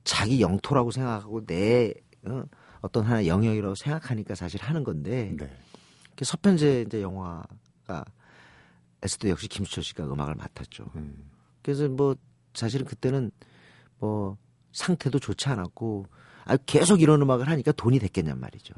자기 0.04 0.42
영토라고 0.42 0.92
생각하고 0.92 1.46
내 1.46 1.94
어, 2.26 2.44
어떤 2.82 3.06
하나 3.06 3.26
영역이라고 3.26 3.76
생각하니까 3.76 4.36
사실 4.36 4.62
하는 4.62 4.84
건데 4.84 5.36
네. 5.38 5.50
그 6.16 6.26
서편제 6.26 6.84
이제 6.88 7.02
영화가 7.02 8.06
에스도 9.02 9.30
역시 9.30 9.48
김수철 9.48 9.84
씨가 9.84 10.06
음악을 10.06 10.36
맡았죠. 10.36 10.86
음. 10.96 11.30
그래서 11.62 11.88
뭐 11.88 12.16
사실은 12.54 12.86
그때는 12.86 13.32
뭐 14.00 14.38
상태도 14.72 15.20
좋지 15.20 15.50
않았고 15.50 16.06
아 16.46 16.58
계속 16.58 17.02
이런 17.02 17.22
음악을 17.22 17.48
하니까 17.48 17.72
돈이 17.72 18.00
됐겠냔 18.00 18.40
말이죠. 18.40 18.74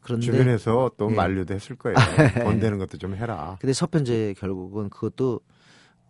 그런데 0.00 0.26
주변에서 0.26 0.90
또 0.96 1.10
예. 1.10 1.14
만류도 1.14 1.54
했을 1.54 1.76
거예요. 1.76 1.96
돈 2.42 2.58
되는 2.58 2.78
것도 2.78 2.98
좀 2.98 3.14
해라. 3.14 3.56
근데 3.60 3.72
서편제 3.72 4.34
결국은 4.38 4.90
그것도 4.90 5.40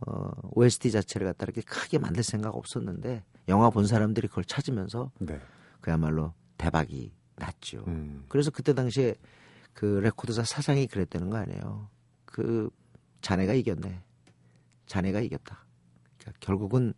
어 0.06 0.30
OST 0.52 0.90
자체를 0.90 1.26
갖다 1.28 1.44
이렇게 1.44 1.61
크게 1.61 1.99
만들 1.99 2.23
생각 2.23 2.54
없었는데 2.54 3.25
영화 3.49 3.71
본 3.71 3.87
사람들이 3.87 4.28
그걸 4.28 4.44
찾으면서 4.44 5.11
네. 5.18 5.40
그야말로 5.80 6.32
대박이 6.59 7.12
났죠. 7.37 7.85
음. 7.88 8.25
그래서 8.28 8.50
그때 8.50 8.75
당시에 8.75 9.14
그 9.73 9.87
레코드사 9.87 10.44
사장이 10.44 10.87
그랬다는 10.87 11.30
거 11.30 11.38
아니에요. 11.38 11.88
그 12.25 12.71
자네가 13.21 13.54
이겼네. 13.54 14.02
자네가 14.87 15.21
이겼다. 15.21 15.64
그러니까 16.18 16.38
결국은 16.40 16.92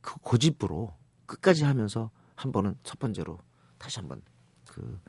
그 0.00 0.16
고집으로 0.20 0.94
끝까지 1.26 1.64
하면서 1.64 2.10
한 2.34 2.52
번은 2.52 2.76
첫 2.82 2.98
번째로 2.98 3.38
다시 3.78 4.00
한번 4.00 4.22
그 4.68 5.00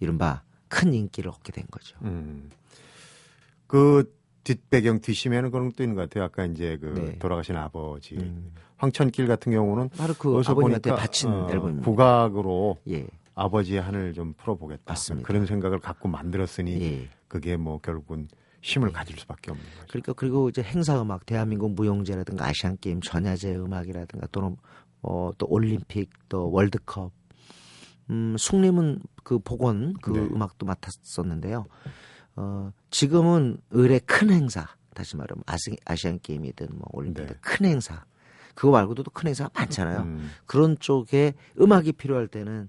이른바 0.00 0.42
큰 0.68 0.92
인기를 0.92 1.30
얻게 1.30 1.52
된 1.52 1.66
거죠. 1.70 1.96
음. 2.02 2.50
그 3.66 4.17
뒷배경 4.44 5.00
뒷심에는 5.00 5.50
그런 5.50 5.70
것도 5.70 5.82
있는 5.82 5.94
것 5.96 6.02
같아요. 6.02 6.24
아까 6.24 6.44
이제 6.44 6.78
그 6.80 6.86
네. 6.86 7.18
돌아가신 7.18 7.56
아버지 7.56 8.16
음. 8.16 8.52
황천길 8.76 9.26
같은 9.26 9.52
경우는 9.52 9.90
바로 9.90 10.14
그 10.14 10.40
아버님한테 10.46 10.94
바친 10.94 11.30
어, 11.30 11.48
앨범입니다. 11.50 11.84
국악으로 11.84 12.78
예, 12.88 13.06
아버지의 13.34 13.80
한을 13.80 14.14
좀 14.14 14.34
풀어보겠다. 14.34 14.84
맞습니다. 14.86 15.26
그런 15.26 15.46
생각을 15.46 15.80
갖고 15.80 16.08
만들었으니 16.08 16.80
예. 16.82 17.08
그게 17.26 17.56
뭐 17.56 17.78
결국은 17.78 18.28
힘을 18.62 18.90
가질 18.92 19.18
수밖에 19.18 19.50
없는 19.50 19.64
거죠. 19.64 19.86
그러니까 19.88 20.12
그리고 20.14 20.48
이제 20.48 20.62
행사 20.62 21.00
음악, 21.00 21.26
대한민국 21.26 21.74
무용제라든가 21.74 22.46
아시안 22.46 22.76
게임 22.80 23.00
전야제 23.00 23.54
음악이라든가 23.56 24.26
또는 24.32 24.56
어, 25.02 25.30
또 25.38 25.46
올림픽, 25.48 26.10
또 26.28 26.50
월드컵. 26.50 27.12
음, 28.10 28.36
숭림은 28.38 29.00
그 29.22 29.38
복원 29.38 29.94
그 30.00 30.10
네. 30.10 30.20
음악도 30.20 30.64
맡았었는데요. 30.66 31.66
어, 32.38 32.72
지금은 32.90 33.58
을의 33.74 34.00
큰 34.06 34.30
행사, 34.30 34.68
다시 34.94 35.16
말하면 35.16 35.42
아시, 35.46 35.76
아시안 35.84 36.20
게임이든 36.22 36.68
뭐 36.70 36.86
올림픽 36.92 37.26
네. 37.26 37.34
큰 37.40 37.66
행사. 37.66 38.04
그거 38.54 38.70
말고도 38.72 39.02
또큰 39.02 39.26
행사가 39.28 39.50
많잖아요. 39.54 40.00
음, 40.00 40.30
그런 40.46 40.78
쪽에 40.78 41.34
음악이 41.60 41.92
필요할 41.92 42.28
때는 42.28 42.68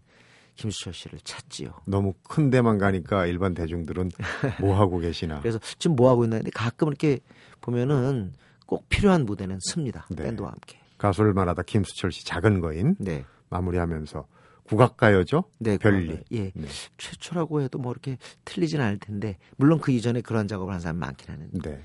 김수철 0.55 0.93
씨를 0.93 1.19
찾지요. 1.23 1.71
너무 1.85 2.13
큰 2.23 2.49
데만 2.49 2.79
가니까 2.79 3.27
일반 3.27 3.53
대중들은 3.53 4.11
뭐 4.59 4.77
하고 4.77 4.97
계시나. 4.97 5.39
그래서 5.39 5.59
지금 5.77 5.95
뭐 5.95 6.09
하고 6.09 6.23
있나 6.25 6.37
근데 6.37 6.51
가끔 6.51 6.87
이렇게 6.89 7.19
보면은 7.61 8.33
꼭 8.65 8.89
필요한 8.89 9.25
무대는 9.25 9.59
씁니다. 9.61 10.05
네. 10.09 10.23
밴드와 10.23 10.49
함께. 10.49 10.79
가수를 10.97 11.33
말하다 11.33 11.63
김수철 11.63 12.11
씨 12.11 12.25
작은 12.25 12.59
거인 12.59 12.95
네. 12.99 13.23
마무리하면서 13.49 14.25
국악가요죠. 14.69 15.45
네, 15.57 15.77
별리. 15.77 16.07
그거는, 16.07 16.23
예. 16.31 16.51
네. 16.53 16.67
최초라고 16.97 17.61
해도 17.61 17.79
뭐 17.79 17.91
이렇게 17.91 18.17
틀리진 18.45 18.79
않을 18.79 18.99
텐데 18.99 19.37
물론 19.57 19.79
그 19.79 19.91
이전에 19.91 20.21
그런 20.21 20.47
작업을 20.47 20.73
한 20.73 20.79
사람이 20.79 20.99
많긴 20.99 21.31
하는데 21.31 21.69
네. 21.69 21.81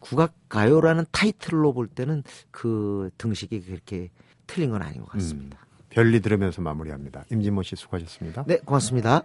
국악 0.00 0.34
가요라는 0.48 1.04
타이틀로 1.12 1.72
볼 1.72 1.86
때는 1.88 2.22
그 2.50 3.10
등식이 3.18 3.62
그렇게 3.62 4.10
틀린 4.46 4.70
건 4.70 4.82
아닌 4.82 5.00
것 5.00 5.10
같습니다. 5.10 5.58
별리 5.90 6.20
들으면서 6.20 6.62
마무리합니다. 6.62 7.24
임진모 7.30 7.62
씨 7.62 7.76
수고하셨습니다. 7.76 8.44
네, 8.46 8.58
고맙습니다. 8.58 9.22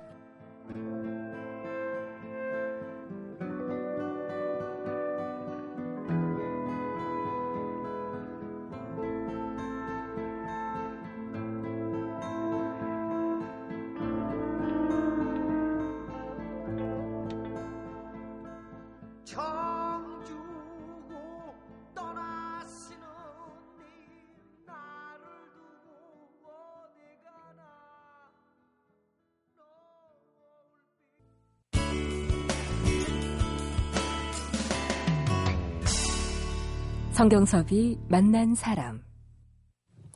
성경섭이 37.22 38.00
만난 38.10 38.56
사람. 38.56 39.04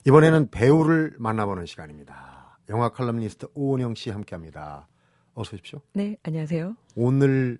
이번에는 0.07 0.49
배우를 0.49 1.13
만나보는 1.19 1.67
시간입니다. 1.67 2.57
영화 2.69 2.89
칼럼니스트 2.89 3.45
오은영 3.53 3.93
씨 3.93 4.09
함께합니다. 4.09 4.87
어서 5.35 5.53
오십시오. 5.53 5.81
네, 5.93 6.17
안녕하세요. 6.23 6.75
오늘 6.95 7.59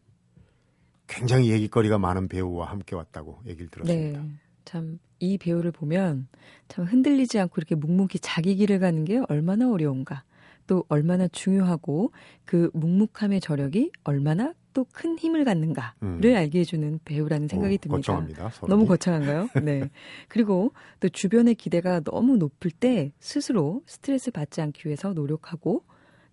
굉장히 1.05 1.51
얘기거리가 1.51 1.99
많은 1.99 2.27
배우와 2.27 2.71
함께 2.71 2.95
왔다고 2.95 3.43
얘기를 3.45 3.69
들었습니다. 3.69 4.19
네. 4.19 4.29
참, 4.65 4.97
이 5.19 5.37
배우를 5.37 5.71
보면 5.71 6.27
참 6.67 6.85
흔들리지 6.85 7.37
않고 7.37 7.53
이렇게 7.57 7.75
묵묵히 7.75 8.17
자기 8.21 8.55
길을 8.55 8.79
가는 8.79 9.05
게 9.05 9.21
얼마나 9.29 9.69
어려운가. 9.69 10.23
또 10.65 10.85
얼마나 10.89 11.27
중요하고 11.27 12.11
그 12.45 12.71
묵묵함의 12.73 13.41
저력이 13.41 13.91
얼마나 14.05 14.55
또 14.75 14.85
큰 14.93 15.17
힘을 15.17 15.45
갖는가를 15.45 15.93
음. 16.03 16.21
알게 16.35 16.59
해주는 16.59 16.99
배우라는 17.05 17.47
생각이 17.47 17.75
오, 17.75 17.77
듭니다. 17.77 17.95
거창합니다. 17.97 18.49
서론이. 18.49 18.69
너무 18.69 18.85
거창한가요? 18.87 19.49
네. 19.63 19.89
그리고 20.27 20.73
또 20.99 21.07
주변의 21.09 21.55
기대가 21.55 22.01
너무 22.01 22.35
높을 22.37 22.69
때 22.71 23.11
스스로 23.19 23.81
스트레스 23.87 24.31
받지 24.31 24.59
않기 24.61 24.85
위해서 24.87 25.13
노력하고 25.13 25.83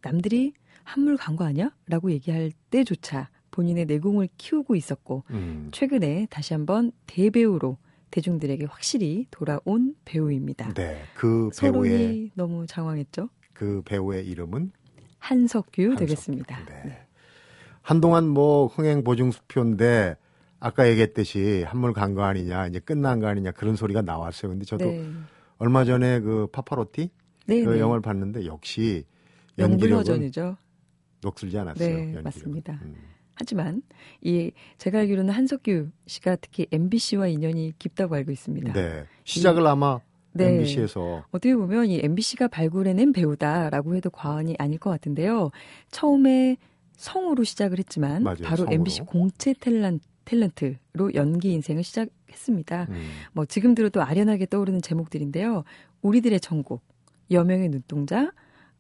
남들이 0.03 0.53
한물 0.83 1.17
간 1.17 1.37
거 1.37 1.45
아니야? 1.45 1.71
라고 1.87 2.11
얘기할 2.11 2.51
때조차 2.71 3.31
본인의 3.53 3.87
내공을 3.87 4.29
키우고 4.37 4.75
있었고 4.75 5.23
음, 5.31 5.69
최근에 5.73 6.27
다시 6.29 6.53
한번 6.53 6.91
대배우로 7.07 7.79
대중들에게 8.11 8.65
확실히 8.67 9.27
돌아온 9.31 9.95
배우입니다. 10.05 10.75
네, 10.75 11.03
그 11.15 11.49
배우의 11.59 12.33
너무 12.35 12.67
장황했죠? 12.67 13.29
그 13.53 13.83
배우의 13.85 14.27
이름은 14.27 14.73
한석규 15.19 15.83
한석규. 15.83 15.97
되겠습니다. 16.01 16.65
네. 16.67 17.07
한동안 17.83 18.29
뭐 18.29 18.67
흥행 18.67 19.05
보증 19.05 19.31
수표인데 19.31 20.17
아까 20.61 20.89
얘기했듯이 20.89 21.65
한물 21.67 21.93
간 21.93 22.15
거 22.15 22.23
아니냐, 22.23 22.69
이제 22.69 22.79
끝난 22.79 23.19
거 23.21 23.27
아니냐 23.27 23.51
그런 23.53 23.75
소리가 23.77 24.03
나왔어요. 24.03 24.51
근데 24.53 24.65
저도 24.65 24.85
네. 24.85 25.05
얼마 25.59 25.85
전에 25.85 26.21
그 26.21 26.47
파파로티 26.53 27.11
네, 27.47 27.65
그 27.65 27.71
네. 27.71 27.81
영화를 27.81 28.01
봤는데 28.01 28.47
역시 28.47 29.05
연기력은. 29.59 30.31
녹슬지 31.23 31.59
않았어요. 31.59 31.89
네, 31.89 31.95
연기력은. 31.95 32.23
맞습니다. 32.25 32.79
음. 32.83 32.95
하지만 33.35 33.83
이 34.21 34.53
제가 34.79 35.01
알기로는 35.01 35.33
한석규 35.35 35.89
씨가 36.07 36.37
특히 36.37 36.67
MBC와 36.71 37.27
인연이 37.29 37.73
깊다고 37.79 38.15
알고 38.15 38.31
있습니다. 38.31 38.73
네. 38.73 39.05
시작을 39.25 39.67
아마 39.67 39.99
네. 40.33 40.55
MBC에서 40.55 41.25
어떻게 41.31 41.55
보면 41.57 41.87
이 41.87 42.01
MBC가 42.03 42.49
발굴해낸 42.49 43.13
배우다라고 43.13 43.97
해도 43.97 44.11
과언이 44.11 44.57
아닐 44.59 44.79
것 44.79 44.91
같은데요. 44.91 45.51
처음에 45.91 46.57
성우로 47.03 47.43
시작을 47.45 47.79
했지만 47.81 48.23
맞아요, 48.23 48.39
바로 48.45 48.57
성우로. 48.59 48.73
MBC 48.75 49.01
공채 49.03 49.53
탤런, 49.55 49.99
탤런트로 50.25 51.15
연기 51.17 51.53
인생을 51.53 51.83
시작했습니다. 51.83 52.87
음, 52.91 53.09
뭐 53.33 53.45
지금 53.45 53.75
들어도 53.75 54.03
아련하게 54.03 54.47
떠오르는 54.47 54.83
제목들인데요. 54.83 55.65
우리들의 56.03 56.39
천국, 56.41 56.81
여명의 57.33 57.71
눈동자, 57.71 58.31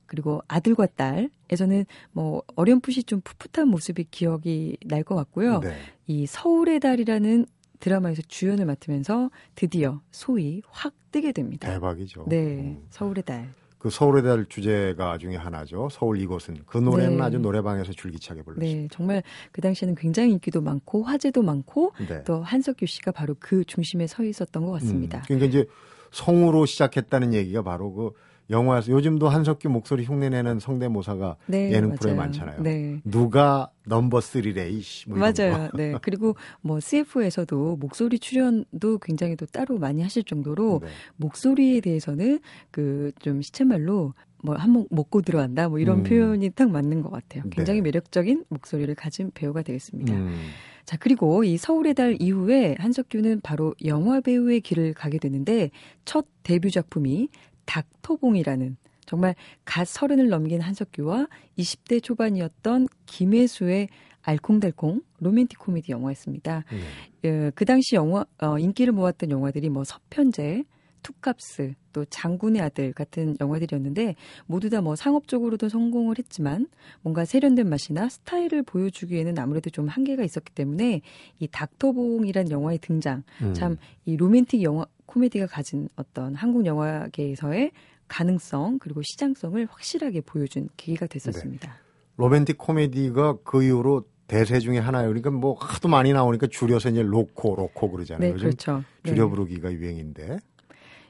그리고 0.06 0.40
아들과 0.46 0.86
딸에서는 0.86 1.84
뭐 2.12 2.42
어렴풋이 2.54 3.04
좀 3.04 3.20
풋풋한 3.22 3.66
모습이 3.68 4.04
기억이 4.10 4.76
날 4.86 5.02
것 5.02 5.16
같고요. 5.16 5.58
네. 5.60 5.74
이 6.06 6.26
서울의 6.26 6.78
달이라는 6.80 7.46
드라마에서 7.80 8.22
주연을 8.28 8.66
맡으면서 8.66 9.30
드디어 9.56 10.00
소위 10.12 10.62
확 10.68 10.94
뜨게 11.10 11.32
됩니다. 11.32 11.68
대박이죠. 11.72 12.26
네, 12.28 12.36
음. 12.60 12.86
서울의 12.90 13.24
달. 13.24 13.52
그 13.82 13.90
서울의 13.90 14.22
달 14.22 14.46
주제가 14.48 15.18
중에 15.18 15.34
하나죠. 15.34 15.88
서울 15.90 16.16
이곳은 16.20 16.58
그 16.66 16.78
노래는 16.78 17.16
네. 17.16 17.22
아주 17.24 17.40
노래방에서 17.40 17.92
줄기차게 17.92 18.42
불렀습니다. 18.42 18.80
네, 18.80 18.88
정말 18.92 19.24
그 19.50 19.60
당시에는 19.60 19.96
굉장히 19.96 20.30
인기도 20.30 20.60
많고 20.60 21.02
화제도 21.02 21.42
많고 21.42 21.90
네. 22.08 22.22
또 22.22 22.44
한석규 22.44 22.86
씨가 22.86 23.10
바로 23.10 23.34
그 23.40 23.64
중심에 23.64 24.06
서 24.06 24.22
있었던 24.22 24.64
것 24.64 24.70
같습니다. 24.74 25.18
음, 25.18 25.22
그러니까 25.26 25.46
이제 25.46 25.66
성우로 26.12 26.64
시작했다는 26.64 27.34
얘기가 27.34 27.62
바로 27.62 27.92
그 27.92 28.10
영화에서 28.50 28.92
요즘도 28.92 29.28
한석규 29.28 29.68
목소리 29.70 30.04
흉내내는 30.04 30.58
성대모사가 30.60 31.36
네, 31.46 31.70
예능 31.72 31.88
맞아요. 31.90 31.98
프로에 32.00 32.14
많잖아요. 32.14 32.62
네. 32.62 33.00
누가 33.04 33.70
넘버 33.86 34.20
쓰리래 34.20 34.68
이씨 34.68 35.08
뭐 35.08 35.18
맞아요. 35.18 35.70
네. 35.74 35.94
그리고 36.02 36.36
뭐 36.60 36.80
CF에서도 36.80 37.76
목소리 37.76 38.18
출연도 38.18 38.98
굉장히 38.98 39.36
또 39.36 39.46
따로 39.46 39.78
많이 39.78 40.02
하실 40.02 40.22
정도로 40.24 40.80
거. 40.80 40.86
네. 40.86 40.92
목소리에 41.16 41.80
대해서는 41.80 42.40
그 42.70 43.12
좀 43.20 43.42
시체말로 43.42 44.14
뭐 44.42 44.56
한몫 44.56 44.88
먹고 44.90 45.22
들어간다 45.22 45.68
뭐 45.68 45.78
이런 45.78 45.98
음. 45.98 46.02
표현이 46.02 46.50
딱 46.50 46.70
맞는 46.70 47.02
것 47.02 47.10
같아요. 47.10 47.44
굉장히 47.50 47.80
네. 47.80 47.84
매력적인 47.84 48.44
목소리를 48.48 48.92
가진 48.94 49.30
배우가 49.32 49.62
되겠습니다. 49.62 50.12
음, 50.14 50.36
자, 50.84 50.96
그리고 50.98 51.44
이 51.44 51.56
서울의 51.56 51.94
달 51.94 52.16
이후에 52.20 52.74
한석규는 52.78 53.40
바로 53.42 53.74
영화 53.84 54.20
배우의 54.20 54.60
길을 54.62 54.94
가게 54.94 55.18
되는데 55.18 55.70
첫 56.04 56.26
데뷔 56.42 56.70
작품이 56.72 57.28
닥터봉이라는 57.66 58.76
정말 59.06 59.34
갓 59.64 59.86
서른을 59.86 60.28
넘긴 60.28 60.60
한석규와 60.60 61.26
20대 61.58 62.02
초반이었던 62.02 62.88
김혜수의 63.06 63.88
알콩달콩 64.22 65.02
로맨틱 65.18 65.58
코미디 65.58 65.92
영화였습니다. 65.92 66.64
네. 66.70 66.78
예, 67.24 67.52
그 67.54 67.64
당시 67.64 67.96
영화 67.96 68.24
어, 68.40 68.58
인기를 68.58 68.92
모았던 68.92 69.30
영화들이 69.30 69.68
뭐 69.68 69.84
서편제, 69.84 70.64
투캅스, 71.02 71.74
또 71.92 72.04
장군의 72.04 72.62
아들 72.62 72.92
같은 72.92 73.36
영화들이었는데 73.40 74.14
모두 74.46 74.70
다 74.70 74.80
뭐 74.80 74.96
상업적으로도 74.96 75.68
성공을 75.68 76.18
했지만 76.18 76.66
뭔가 77.02 77.24
세련된 77.24 77.68
맛이나 77.68 78.08
스타일을 78.08 78.62
보여주기에는 78.62 79.38
아무래도 79.38 79.70
좀 79.70 79.88
한계가 79.88 80.24
있었기 80.24 80.52
때문에 80.52 81.02
이 81.38 81.48
닥터봉이란 81.48 82.50
영화의 82.50 82.78
등장 82.78 83.22
음. 83.42 83.54
참 83.54 83.71
이 83.71 83.76
로맨틱 84.16 84.62
영화 84.62 84.86
코미디가 85.12 85.46
가진 85.46 85.88
어떤 85.96 86.34
한국 86.34 86.64
영화계에서의 86.64 87.72
가능성 88.08 88.78
그리고 88.78 89.02
시장성을 89.02 89.66
확실하게 89.70 90.22
보여준 90.22 90.68
계기가 90.76 91.06
됐었습니다. 91.06 91.74
로맨틱 92.16 92.58
코미디가 92.58 93.38
그 93.44 93.62
이후로 93.62 94.04
대세 94.26 94.58
중에 94.58 94.78
하나예요. 94.78 95.08
그러니까 95.08 95.30
뭐 95.30 95.54
하도 95.54 95.88
많이 95.88 96.12
나오니까 96.12 96.46
줄여서 96.46 96.90
이제 96.90 97.02
로코 97.02 97.54
로코 97.54 97.90
그러잖아요. 97.90 98.32
네, 98.32 98.38
그렇죠. 98.38 98.82
네. 99.02 99.10
줄여 99.10 99.28
부르기가 99.28 99.70
유행인데. 99.72 100.38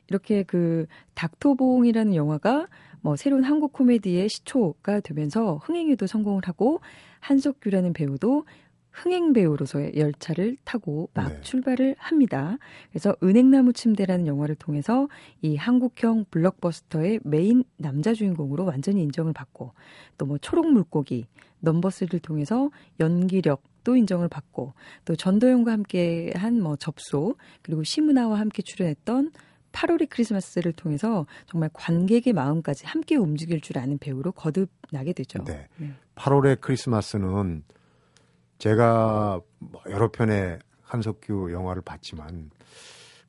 이렇게 0.09 0.43
그 0.43 0.87
닥터봉이라는 1.15 2.15
영화가 2.15 2.67
뭐 3.01 3.17
새로운 3.17 3.45
한국 3.45 3.73
코미디의 3.73 4.29
시초가 4.29 5.01
되면서 5.01 5.57
흥행에도 5.59 6.07
성공을 6.07 6.43
하고 6.47 6.81
한석규라는 7.21 7.93
배우도 7.93 8.45
흥행 8.93 9.33
배우로서의 9.33 9.95
열차를 9.97 10.57
타고 10.65 11.09
막 11.15 11.29
네. 11.29 11.41
출발을 11.41 11.97
합니다. 11.99 12.59
그래서 12.91 13.17
은행나무 13.23 13.73
침대라는 13.73 14.27
영화를 14.27 14.55
통해서 14.55 15.09
이 15.41 15.57
한국형 15.57 16.27
블록버스터의 16.31 17.21
메인 17.25 17.65
남자 17.77 18.13
주인공으로 18.15 18.65
완전히 18.65 19.03
인정을 19.03 19.33
받고 19.33 19.73
또 20.19 20.27
뭐 20.27 20.39
초록 20.39 20.71
물고기 20.73 21.27
넘버 21.61 21.85
쓰리를 21.85 22.21
통해서 22.21 22.71
연기력도 23.01 23.97
인정을 23.97 24.29
받고 24.29 24.75
또 25.05 25.17
전도연과 25.17 25.73
함께 25.73 26.33
한 26.37 26.61
뭐 26.63 26.77
접속 26.77 27.35
그리고 27.63 27.83
시문화와 27.83 28.39
함께 28.39 28.63
출연했던 28.63 29.33
8월의 29.73 30.09
크리스마스를 30.11 30.73
통해서 30.73 31.27
정말 31.47 31.71
관객의 31.73 32.35
마음까지 32.35 32.87
함께 32.87 33.17
움직일 33.17 33.61
줄 33.61 33.79
아는 33.79 33.99
배우로 33.99 34.33
거듭나게 34.33 35.13
되죠. 35.15 35.43
네. 35.45 35.67
네. 35.79 35.93
8월의 36.15 36.61
크리스마스는 36.61 37.63
제가 38.63 39.41
뭐 39.59 39.83
여러 39.91 40.13
편의 40.13 40.61
한석규 40.83 41.51
영화를 41.51 41.83
봤지만 41.83 42.53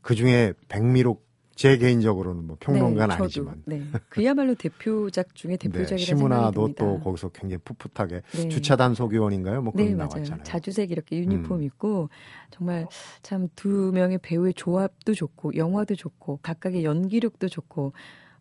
그 0.01 0.13
중에 0.13 0.53
백미록 0.67 1.25
제 1.55 1.77
개인적으로는 1.79 2.45
뭐 2.45 2.57
평론가는 2.59 3.15
네. 3.15 3.19
아니지만 3.19 3.63
네. 3.65 3.83
그야말로 4.09 4.53
대표작 4.53 5.33
중에 5.33 5.53
네, 5.53 5.57
대표작이라는 5.57 6.05
생각이 6.05 6.05
시문화도. 6.05 6.73
또 6.75 6.99
거기서 6.99 7.29
굉장히 7.29 7.61
풋풋하게 7.65 8.21
네. 8.31 8.47
주차 8.49 8.75
단속위원인가요? 8.75 9.63
뭐 9.63 9.73
그런 9.73 9.87
네. 9.87 9.95
나왔잖아요. 9.95 10.43
자주색 10.43 10.91
이렇게 10.91 11.17
유니폼 11.17 11.57
음. 11.59 11.63
입고 11.63 12.09
정말 12.51 12.87
참 13.23 13.49
두 13.55 13.91
명의 13.91 14.19
배우의 14.19 14.53
조합도 14.53 15.15
좋고 15.15 15.55
영화도 15.55 15.95
좋고 15.95 16.41
각각의 16.43 16.83
연기력도 16.83 17.49
좋고 17.49 17.93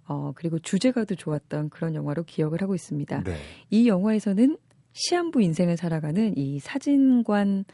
어 0.08 0.32
그리고 0.34 0.58
주제가도 0.58 1.14
좋았던 1.14 1.70
그런 1.70 1.94
영화로 1.94 2.24
기억을 2.24 2.60
하고 2.60 2.74
있습니다. 2.74 3.22
네. 3.22 3.36
이 3.70 3.88
영화에서는 3.88 4.58
시한부 4.92 5.42
인생을 5.42 5.76
살아가는 5.76 6.36
이 6.36 6.58
사진관을 6.60 7.64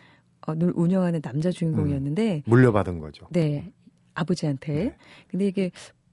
운영하는 0.75 1.21
남자 1.21 1.51
주인공이었는데 1.51 2.43
물려받은 2.47 2.99
거죠. 2.99 3.27
네 3.31 3.73
아버지한테 4.15 4.73
네. 4.75 4.97
근데 5.29 5.47
이게 5.47 5.71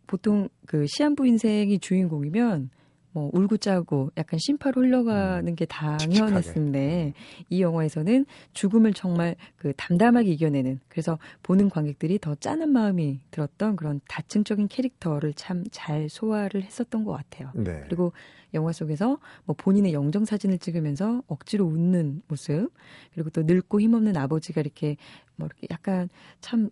보통 0.08 0.50
그 0.66 0.86
시한부 0.88 1.26
인생이 1.28 1.80
주인공이면 1.80 2.70
뭐 3.16 3.30
울고 3.34 3.58
짜고 3.58 4.12
약간 4.18 4.38
심파로 4.38 4.82
흘러가는 4.82 5.56
게 5.56 5.66
당연했는데 5.66 7.14
이 7.50 7.62
영화에서는 7.62 8.26
죽음을 8.52 8.94
정말 8.94 9.38
그 9.56 9.72
담담하게 9.78 10.32
이겨내는 10.32 10.82
그래서 10.90 11.18
보는 11.42 11.70
관객들이 11.70 12.20
더 12.20 12.36
짠한 12.36 12.70
마음이 12.70 13.22
들었던 13.32 13.78
그런 13.78 14.02
다층적인 14.10 14.68
캐릭터를 14.68 15.34
참 15.34 15.64
잘 15.72 16.10
소화를 16.10 16.64
했었던 16.64 17.04
것 17.04 17.14
같아요. 17.14 17.52
네. 17.54 17.82
그리고 17.86 18.14
영화 18.54 18.72
속에서 18.72 19.20
뭐 19.46 19.56
본인의 19.58 19.94
영정 19.94 20.26
사진을 20.26 20.58
찍으면서 20.60 21.22
억지로 21.28 21.66
웃는 21.66 22.22
모습 22.28 22.72
그리고 23.14 23.30
또 23.30 23.44
늙고 23.44 23.82
힘없는 23.82 24.16
아버지가 24.16 24.62
이렇게 24.62 24.98
뭐 25.36 25.48
이렇게 25.48 25.68
약간 25.72 26.10
참 26.42 26.70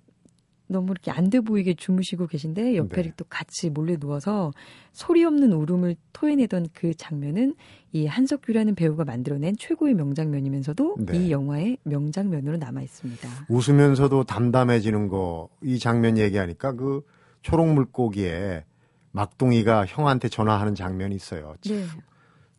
너무 0.74 0.92
이렇게 0.92 1.10
안 1.12 1.30
돼 1.30 1.40
보이게 1.40 1.74
주무시고 1.74 2.28
계신데 2.28 2.76
옆에 2.76 3.02
네. 3.02 3.12
또 3.16 3.24
같이 3.30 3.70
몰래 3.70 3.96
누워서 3.96 4.52
소리 4.92 5.24
없는 5.24 5.54
울음을 5.54 5.96
토해내던 6.12 6.68
그 6.74 6.94
장면은 6.94 7.56
이 7.94 8.06
한석규라는 8.06 8.76
배우가 8.76 9.06
만들어낸 9.06 9.56
최고의 9.58 9.94
명장면이면서도 9.94 10.98
네. 11.00 11.18
이 11.18 11.32
영화의 11.32 11.78
명장면으로 11.84 12.58
남아 12.58 12.82
있습니다. 12.82 13.30
웃으면서도 13.48 14.26
담담해지는 14.26 15.08
거 15.08 15.48
이 15.62 15.80
장면 15.80 16.18
얘기하니까 16.18 16.74
그 16.74 17.06
초록 17.42 17.68
물고기에 17.74 18.66
막둥이가 19.12 19.86
형한테 19.86 20.28
전화하는 20.28 20.76
장면이 20.76 21.16
있어요. 21.16 21.56
네, 21.66 21.86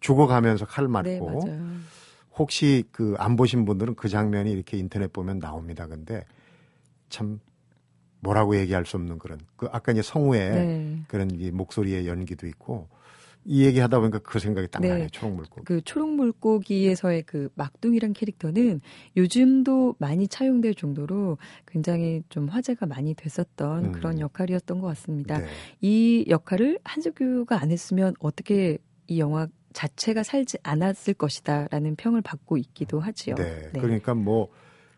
죽어가면서 0.00 0.66
칼 0.66 0.88
맞고 0.88 1.42
네. 1.46 1.58
혹시 2.36 2.84
그 2.92 3.14
안 3.18 3.36
보신 3.36 3.64
분들은 3.64 3.94
그 3.94 4.08
장면이 4.08 4.50
이렇게 4.50 4.76
인터넷 4.76 5.12
보면 5.12 5.38
나옵니다. 5.38 5.86
근데 5.86 6.24
참 7.08 7.38
뭐라고 8.24 8.56
얘기할 8.56 8.86
수 8.86 8.96
없는 8.96 9.18
그런 9.18 9.38
그 9.56 9.68
아까 9.70 9.92
이제 9.92 10.02
성우의 10.02 10.50
네. 10.50 10.98
그런 11.06 11.30
이 11.38 11.50
목소리의 11.50 12.08
연기도 12.08 12.46
있고 12.46 12.88
이 13.44 13.64
얘기 13.66 13.78
하다 13.78 14.00
보니까 14.00 14.20
그 14.20 14.38
생각이 14.38 14.68
딱 14.70 14.80
네. 14.80 14.88
나네요. 14.88 15.08
초록 15.10 15.34
물고기. 15.34 15.64
그 15.64 15.82
초록 15.82 16.14
물고기에서의 16.14 17.24
그 17.24 17.50
막둥이란 17.54 18.14
캐릭터는 18.14 18.80
요즘도 19.16 19.96
많이 19.98 20.26
차용될 20.26 20.74
정도로 20.74 21.36
굉장히 21.66 22.22
좀 22.30 22.48
화제가 22.48 22.86
많이 22.86 23.12
됐었던 23.12 23.84
음. 23.84 23.92
그런 23.92 24.18
역할이었던 24.18 24.80
것 24.80 24.86
같습니다. 24.88 25.38
네. 25.38 25.46
이 25.82 26.24
역할을 26.28 26.78
한석규가 26.84 27.60
안 27.60 27.70
했으면 27.70 28.14
어떻게 28.18 28.78
이 29.06 29.20
영화 29.20 29.46
자체가 29.74 30.22
살지 30.22 30.58
않았을 30.62 31.12
것이다라는 31.14 31.96
평을 31.96 32.22
받고 32.22 32.56
있기도 32.56 33.00
하지요. 33.00 33.34
네. 33.34 33.70
네. 33.74 33.80
그러니까 33.80 34.14
뭐 34.14 34.48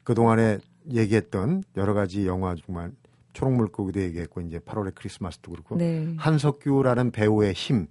그동안에 0.05 0.59
얘기했던 0.93 1.65
여러 1.77 1.95
가지 1.95 2.27
영화 2.27 2.55
정말 2.55 2.93
초록 3.37 3.53
물고기도 3.53 4.01
얘기했고 4.01 4.41
이제 4.41 4.59
8월의 4.59 4.95
크리스마스도 4.95 5.53
그렇고 5.53 5.77
네. 5.77 6.15
한석규라는 6.17 7.11
배우의 7.11 7.53
힘, 7.53 7.87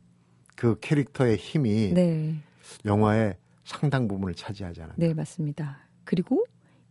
그 0.56 0.80
캐릭터의 0.82 1.38
힘이 1.38 1.94
네. 1.94 2.34
영화의 2.84 3.38
상당 3.64 4.08
부분을 4.08 4.34
차지하잖아요. 4.34 4.96
네, 4.98 5.14
맞습니다. 5.14 5.88
그리고 6.04 6.44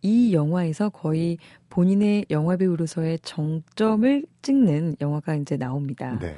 이 0.03 0.33
영화에서 0.35 0.91
거의 0.91 1.37
본인의 1.69 2.27
영화 2.31 2.57
배우로서의 2.57 3.19
정점을 3.23 4.25
찍는 4.43 4.97
영화가 5.01 5.35
이제 5.35 5.57
나옵니다. 5.57 6.17
네. 6.21 6.37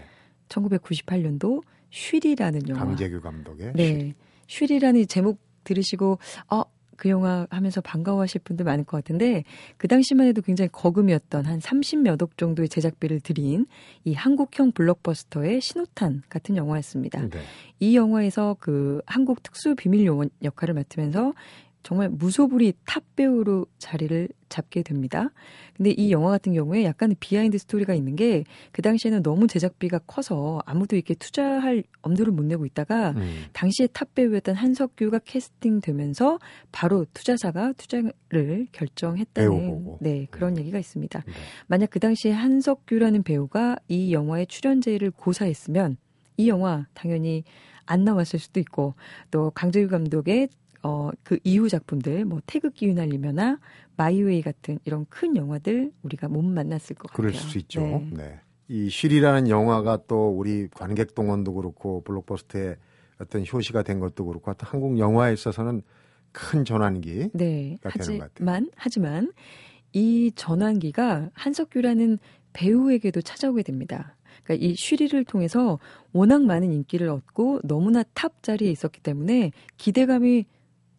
1998년도 0.48 1.62
슈리라는 1.90 2.66
영화. 2.70 2.86
강재규 2.86 3.20
감독의 3.20 3.72
네. 3.74 4.14
쉬리라는 4.46 5.06
제목 5.06 5.38
들으시고 5.64 6.18
어, 6.50 6.62
그 6.96 7.08
영화 7.08 7.46
하면서 7.50 7.80
반가워하실 7.80 8.42
분들 8.44 8.64
많을 8.64 8.84
것 8.84 8.96
같은데 8.96 9.44
그 9.76 9.88
당시만 9.88 10.26
해도 10.26 10.42
굉장히 10.42 10.68
거금이었던 10.72 11.44
한 11.44 11.58
30몇 11.58 12.20
억 12.22 12.36
정도의 12.36 12.68
제작비를 12.68 13.20
들인 13.20 13.66
이 14.04 14.14
한국형 14.14 14.72
블록버스터의 14.72 15.60
신호탄 15.60 16.22
같은 16.28 16.56
영화였습니다. 16.56 17.28
네. 17.28 17.40
이 17.80 17.96
영화에서 17.96 18.56
그 18.60 19.00
한국 19.06 19.42
특수 19.42 19.74
비밀 19.74 20.06
요원 20.06 20.30
역할을 20.42 20.74
맡으면서 20.74 21.34
정말 21.86 22.08
무소불위 22.08 22.72
탑 22.84 23.04
배우로 23.14 23.66
자리를 23.78 24.28
잡게 24.48 24.82
됩니다. 24.82 25.30
근데 25.76 25.90
이 25.90 26.10
영화 26.10 26.30
같은 26.30 26.52
경우에 26.52 26.82
약간의 26.82 27.16
비하인드 27.20 27.58
스토리가 27.58 27.94
있는 27.94 28.16
게 28.16 28.44
그 28.72 28.82
당시에는 28.82 29.22
너무 29.22 29.46
제작비가 29.46 29.98
커서 30.00 30.60
아무도 30.66 30.96
이렇게 30.96 31.14
투자할 31.14 31.84
엄두를 32.02 32.32
못 32.32 32.44
내고 32.44 32.66
있다가 32.66 33.10
음. 33.12 33.44
당시에 33.52 33.86
탑 33.88 34.14
배우였던 34.14 34.54
한석규가 34.54 35.20
캐스팅되면서 35.20 36.38
바로 36.72 37.06
투자사가 37.14 37.72
투자를 37.74 38.66
결정했다는. 38.72 39.50
네 40.00 40.26
그런 40.30 40.58
얘기가 40.58 40.78
있습니다. 40.78 41.22
네. 41.26 41.32
만약 41.66 41.90
그 41.90 42.00
당시에 42.00 42.32
한석규라는 42.32 43.22
배우가 43.22 43.76
이 43.88 44.12
영화의 44.12 44.46
출연 44.46 44.76
제의를 44.76 45.10
고사했으면 45.12 45.96
이 46.36 46.48
영화 46.48 46.86
당연히 46.92 47.44
안 47.86 48.04
나왔을 48.04 48.38
수도 48.38 48.60
있고 48.60 48.94
또 49.30 49.50
강재규 49.52 49.88
감독의 49.88 50.48
어, 50.86 51.10
그 51.24 51.40
이후 51.42 51.68
작품들 51.68 52.24
뭐 52.24 52.40
태극기 52.46 52.86
휘날리며나 52.86 53.58
마이웨이 53.96 54.40
같은 54.40 54.78
이런 54.84 55.04
큰 55.08 55.36
영화들 55.36 55.90
우리가 56.04 56.28
못 56.28 56.42
만났을 56.42 56.94
것 56.94 57.12
그럴 57.12 57.32
같아요. 57.32 57.48
수 57.48 57.58
있죠. 57.58 57.80
네. 57.80 58.10
네. 58.12 58.40
이 58.68 58.88
쉬리라는 58.88 59.48
영화가 59.48 60.04
또 60.06 60.28
우리 60.28 60.68
관객 60.68 61.16
동원도 61.16 61.54
그렇고 61.54 62.02
블록버스터의 62.04 62.76
어떤 63.18 63.44
효시가 63.52 63.82
된 63.82 63.98
것도 63.98 64.26
그렇고 64.26 64.48
하여튼 64.48 64.68
한국 64.68 64.98
영화에 64.98 65.32
있어서는 65.32 65.82
큰 66.30 66.64
전환기. 66.64 67.30
네. 67.32 67.78
가 67.82 67.90
되는 67.90 68.18
것 68.18 68.24
같아요. 68.24 68.30
하지만 68.32 68.70
하지만 68.76 69.32
이 69.92 70.30
전환기가 70.36 71.30
한석규라는 71.32 72.18
배우에게도 72.52 73.22
찾아오게 73.22 73.64
됩니다. 73.64 74.16
그러니까 74.44 74.66
이 74.66 74.74
쉬리를 74.76 75.24
통해서 75.24 75.80
워낙 76.12 76.44
많은 76.44 76.72
인기를 76.72 77.08
얻고 77.08 77.62
너무나 77.64 78.04
탑 78.14 78.42
자리에 78.42 78.70
있었기 78.70 79.00
때문에 79.00 79.50
기대감이 79.78 80.44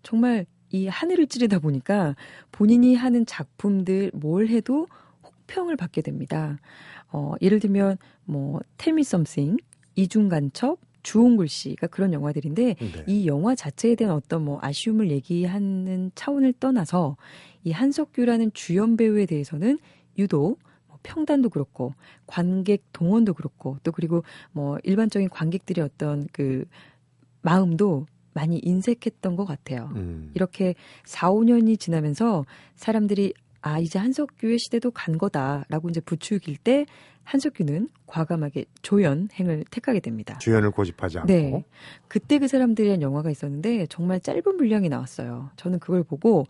정말 0.08 0.46
이 0.70 0.88
하늘을 0.88 1.28
찌르다 1.28 1.60
보니까 1.60 2.16
본인이 2.54 2.96
하는 2.96 3.26
작품들 3.26 4.12
뭘 4.14 4.48
해도 4.48 4.88
혹평을 5.22 5.76
받게 5.76 6.02
됩니다. 6.02 6.60
어, 7.12 7.34
예를 7.42 7.60
들면 7.60 7.98
뭐 8.24 8.62
텔미 8.78 9.04
썸씽, 9.04 9.58
이중간첩, 9.96 10.80
주홍글 11.04 11.50
씨가 11.50 11.88
그런 11.88 12.14
영화들인데 12.14 12.76
네. 12.80 13.04
이 13.06 13.28
영화 13.28 13.54
자체에 13.54 13.96
대한 13.96 14.16
어떤 14.16 14.46
뭐 14.46 14.60
아쉬움을 14.62 15.12
얘기하는 15.12 16.12
차원을 16.16 16.54
떠나서 16.54 17.18
이 17.66 17.72
한석규라는 17.72 18.52
주연 18.54 18.96
배우에 18.96 19.26
대해서는 19.26 19.78
유독 20.18 20.60
뭐 20.88 21.00
평단도 21.04 21.50
그렇고 21.50 21.94
관객 22.28 22.82
동원도 22.94 23.34
그렇고 23.34 23.78
또 23.84 23.92
그리고 23.92 24.24
뭐 24.54 24.78
일반적인 24.84 25.28
관객들의 25.28 25.84
어떤 25.84 26.30
그 26.32 26.64
마음도 27.42 28.06
많이 28.38 28.60
인색했던 28.64 29.36
것 29.36 29.46
같아요. 29.46 29.90
음. 29.96 30.30
이렇게 30.36 30.76
4, 31.06 31.32
5년이 31.32 31.80
지나면서 31.80 32.46
사람들이 32.76 33.34
아 33.62 33.80
이제 33.80 33.98
한석규의 33.98 34.60
시대도 34.60 34.92
간 34.92 35.18
거다라고 35.18 35.90
이제 35.90 36.00
부추길 36.02 36.58
때 36.58 36.86
한석규는 37.24 37.90
과감하게 38.06 38.66
조연행을 38.84 39.66
택하게 39.72 40.00
됩니다. 40.00 40.38
주연을 40.38 40.70
고집하지 40.70 41.18
않고. 41.18 41.28
네. 41.28 41.66
그때 42.08 42.38
그 42.38 42.48
사람들에 42.48 42.86
대한 42.86 43.02
영화가 43.02 43.32
있었는데 43.32 43.88
정말 43.88 44.22
짧은 44.22 44.44
분량이 44.44 44.88
나왔어요. 44.88 45.50
저는 45.56 45.80
그걸 45.80 46.04
보고 46.04 46.46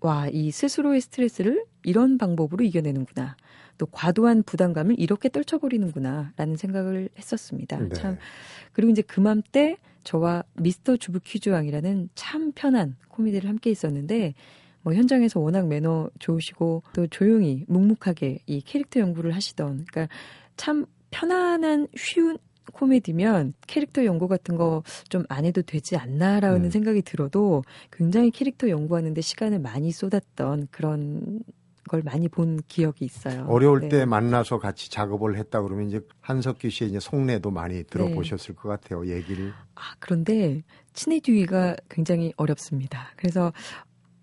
와, 0.00 0.28
이 0.28 0.50
스스로의 0.50 1.00
스트레스를 1.00 1.64
이런 1.84 2.18
방법으로 2.18 2.64
이겨내는구나. 2.64 3.36
또 3.78 3.86
과도한 3.86 4.42
부담감을 4.44 4.98
이렇게 4.98 5.28
떨쳐버리는구나. 5.28 6.32
라는 6.36 6.56
생각을 6.56 7.08
했었습니다. 7.18 7.78
네. 7.78 7.88
참. 7.94 8.16
그리고 8.72 8.90
이제 8.92 9.02
그맘때 9.02 9.76
저와 10.04 10.44
미스터 10.54 10.96
주부 10.96 11.20
퀴즈 11.20 11.48
왕이라는 11.48 12.10
참 12.14 12.52
편한 12.52 12.96
코미디를 13.08 13.48
함께 13.48 13.70
있었는데 13.70 14.34
뭐 14.82 14.92
현장에서 14.94 15.40
워낙 15.40 15.66
매너 15.66 16.10
좋으시고 16.18 16.82
또 16.92 17.06
조용히 17.06 17.64
묵묵하게 17.68 18.40
이 18.46 18.60
캐릭터 18.60 19.00
연구를 19.00 19.34
하시던 19.34 19.86
그러니까 19.90 20.14
참 20.56 20.84
편안한 21.10 21.88
쉬운 21.96 22.36
코미디면 22.72 23.54
캐릭터 23.66 24.04
연구 24.04 24.26
같은 24.28 24.56
거 24.56 24.82
좀 25.08 25.24
안 25.28 25.44
해도 25.44 25.62
되지 25.62 25.96
않나라는 25.96 26.64
음. 26.64 26.70
생각이 26.70 27.02
들어도 27.02 27.62
굉장히 27.92 28.30
캐릭터 28.30 28.68
연구하는데 28.68 29.20
시간을 29.20 29.58
많이 29.58 29.90
쏟았던 29.92 30.68
그런 30.70 31.40
걸 31.88 32.02
많이 32.02 32.28
본 32.28 32.60
기억이 32.68 33.04
있어요. 33.04 33.44
어려울 33.48 33.80
네. 33.80 33.88
때 33.88 34.04
만나서 34.04 34.58
같이 34.58 34.90
작업을 34.90 35.36
했다 35.38 35.62
그러면 35.62 35.86
이제 35.88 36.00
한석규 36.20 36.70
씨의 36.70 36.90
이제 36.90 37.00
속내도 37.00 37.50
많이 37.50 37.84
들어보셨을 37.84 38.54
것 38.54 38.68
같아요. 38.68 39.06
얘기를. 39.06 39.52
아, 39.74 39.80
그런데 39.98 40.62
친해지기가 40.94 41.76
굉장히 41.88 42.32
어렵습니다. 42.36 43.08
그래서 43.16 43.52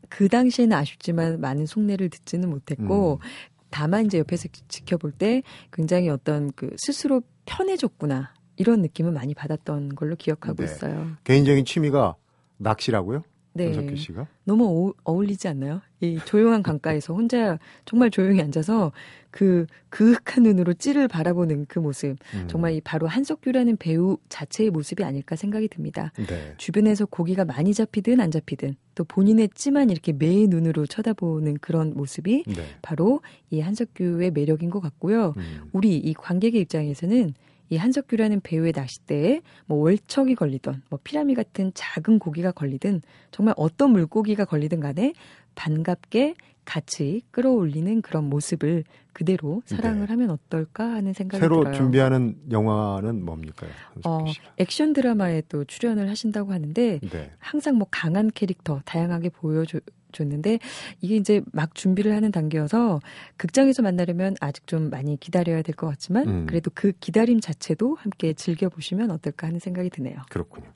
그 0.09 0.27
당시에는 0.27 0.75
아쉽지만 0.75 1.39
많은 1.39 1.65
속내를 1.65 2.09
듣지는 2.09 2.49
못했고 2.49 3.19
음. 3.21 3.27
다만 3.69 4.05
이제 4.05 4.17
옆에서 4.19 4.47
지- 4.51 4.67
지켜볼 4.67 5.11
때 5.13 5.43
굉장히 5.71 6.09
어떤 6.09 6.51
그 6.53 6.75
스스로 6.77 7.21
편해졌구나 7.45 8.33
이런 8.57 8.81
느낌을 8.81 9.11
많이 9.11 9.33
받았던 9.33 9.95
걸로 9.95 10.15
기억하고 10.15 10.57
네. 10.57 10.63
있어요. 10.65 11.11
개인적인 11.23 11.63
취미가 11.65 12.15
낚시라고요? 12.57 13.23
네. 13.53 13.65
한석규 13.65 13.95
씨가? 13.95 14.27
너무 14.45 14.93
어, 15.03 15.11
울리지 15.11 15.47
않나요? 15.47 15.81
이 15.99 16.19
조용한 16.25 16.63
강가에서 16.63 17.13
혼자 17.13 17.59
정말 17.85 18.09
조용히 18.09 18.41
앉아서 18.41 18.91
그 19.29 19.65
그윽한 19.89 20.43
눈으로 20.43 20.73
찌를 20.73 21.07
바라보는 21.07 21.65
그 21.67 21.79
모습 21.79 22.17
음. 22.33 22.47
정말 22.47 22.73
이 22.73 22.81
바로 22.81 23.07
한석규라는 23.07 23.77
배우 23.77 24.17
자체의 24.29 24.69
모습이 24.71 25.03
아닐까 25.03 25.35
생각이 25.35 25.67
듭니다. 25.67 26.11
네. 26.15 26.53
주변에서 26.57 27.05
고기가 27.05 27.45
많이 27.45 27.73
잡히든 27.73 28.19
안 28.19 28.31
잡히든 28.31 28.75
또 28.95 29.03
본인의 29.03 29.49
찌만 29.53 29.89
이렇게 29.89 30.11
매의 30.13 30.47
눈으로 30.47 30.85
쳐다보는 30.85 31.57
그런 31.59 31.93
모습이 31.93 32.43
네. 32.47 32.63
바로 32.81 33.21
이 33.49 33.59
한석규의 33.59 34.31
매력인 34.31 34.69
것 34.69 34.79
같고요. 34.79 35.33
음. 35.37 35.69
우리 35.71 35.97
이 35.97 36.13
관객의 36.13 36.61
입장에서는 36.61 37.33
이 37.71 37.77
한석규라는 37.77 38.41
배우의 38.41 38.73
낚싯대에 38.75 39.41
뭐 39.65 39.79
월척이 39.79 40.35
걸리던 40.35 40.83
뭐 40.89 40.99
피라미 41.01 41.35
같은 41.35 41.71
작은 41.73 42.19
고기가 42.19 42.51
걸리든 42.51 43.01
정말 43.31 43.55
어떤 43.57 43.91
물고기가 43.91 44.43
걸리든 44.43 44.81
간에 44.81 45.13
반갑게 45.55 46.35
같이 46.65 47.21
끌어올리는 47.31 48.01
그런 48.01 48.25
모습을 48.25 48.83
그대로 49.13 49.61
사랑을 49.65 50.01
네. 50.01 50.05
하면 50.07 50.31
어떨까 50.31 50.83
하는 50.83 51.13
생각이 51.13 51.39
새로 51.39 51.61
들어요. 51.61 51.73
준비하는 51.73 52.35
영화는 52.51 53.23
뭡니까? 53.23 53.67
어? 54.05 54.25
액션 54.57 54.91
드라마에 54.91 55.43
또 55.47 55.63
출연을 55.63 56.09
하신다고 56.09 56.51
하는데 56.51 56.99
네. 56.99 57.31
항상 57.39 57.77
뭐 57.77 57.87
강한 57.89 58.29
캐릭터 58.33 58.81
다양하게 58.83 59.29
보여 59.29 59.63
줬는데 60.11 60.59
이게 61.01 61.15
이제 61.15 61.41
막 61.51 61.73
준비를 61.75 62.15
하는 62.15 62.31
단계여서 62.31 62.99
극장에서 63.37 63.81
만나려면 63.81 64.35
아직 64.39 64.67
좀 64.67 64.89
많이 64.89 65.19
기다려야 65.19 65.61
될 65.61 65.75
것 65.75 65.87
같지만 65.87 66.27
음. 66.27 66.45
그래도 66.47 66.69
그 66.73 66.91
기다림 66.99 67.39
자체도 67.39 67.95
함께 67.95 68.33
즐겨 68.33 68.67
보시면 68.69 69.09
어떨까 69.11 69.47
하는 69.47 69.59
생각이 69.59 69.89
드네요. 69.89 70.17
그렇군요. 70.29 70.67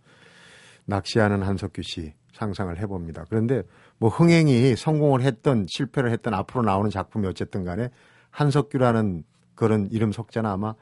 낚시하는 0.85 1.41
한석규 1.43 1.81
씨 1.83 2.13
상상을 2.33 2.77
해봅니다. 2.79 3.25
그런데 3.29 3.63
뭐 3.97 4.09
흥행이 4.09 4.75
성공을 4.75 5.21
했던 5.21 5.65
실패를 5.67 6.11
했던 6.11 6.33
앞으로 6.33 6.63
나오는 6.63 6.89
작품이 6.89 7.27
어쨌든 7.27 7.63
간에 7.63 7.89
한석규라는 8.31 9.23
그런 9.55 9.87
이름 9.91 10.11
석자는 10.11 10.49
아마 10.49 10.75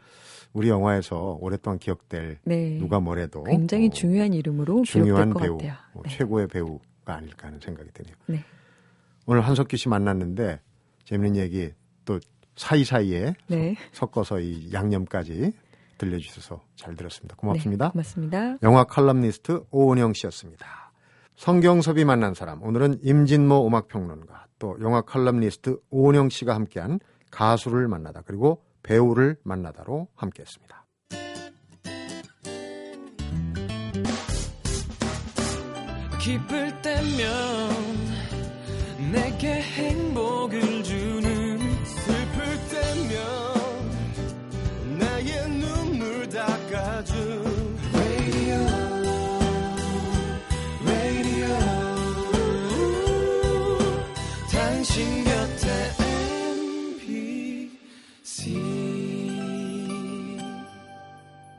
우리 0.52 0.70
영화에서 0.70 1.38
오랫동안 1.42 1.80
기억될 1.80 2.38
네. 2.44 2.78
누가 2.80 3.00
뭐래도 3.00 3.44
굉장히 3.44 3.88
어, 3.88 3.90
중요한 3.90 4.34
이름으로 4.34 4.84
중요한 4.84 5.34
배우. 5.34 5.58
어, 5.94 6.02
네. 6.04 6.10
최고의 6.10 6.48
배우 6.48 6.80
가 7.06 7.16
아닐까 7.16 7.48
하는 7.48 7.60
생각이 7.60 7.90
드네요. 7.94 8.16
네. 8.28 8.44
오늘 9.26 9.42
한석규 9.42 9.78
씨 9.78 9.90
만났는데 9.90 10.60
재밌는 11.06 11.40
얘기 11.40 11.72
또 12.06 12.20
사이사이에 12.56 13.36
네. 13.48 13.76
섞어서 13.92 14.40
이 14.40 14.72
양념까지 14.72 15.52
들려주셔서 15.98 16.62
잘 16.76 16.96
들었습니다. 16.96 17.36
고맙습니다. 17.36 17.88
네, 17.88 17.92
고맙습니다. 17.92 18.58
영화 18.64 18.84
칼럼니스트 18.84 19.64
오은영 19.72 20.14
씨였습니다. 20.14 20.92
성경섭이 21.36 22.06
만난 22.06 22.34
사람 22.34 22.62
오늘은 22.62 23.00
임진모 23.04 23.68
음악평론가 23.68 24.48
또 24.60 24.78
영화 24.82 25.02
칼럼니스트 25.02 25.80
오은영 25.90 26.30
씨가 26.30 26.54
함께한 26.54 27.00
가수를 27.32 27.88
만나다 27.88 28.22
그리고 28.22 28.64
배우를 28.84 29.38
만나다로 29.44 30.08
함께했습니다. 30.16 30.83
기쁠 36.24 36.82
때면 36.82 37.20
내게 39.12 39.56
행복을 39.56 40.73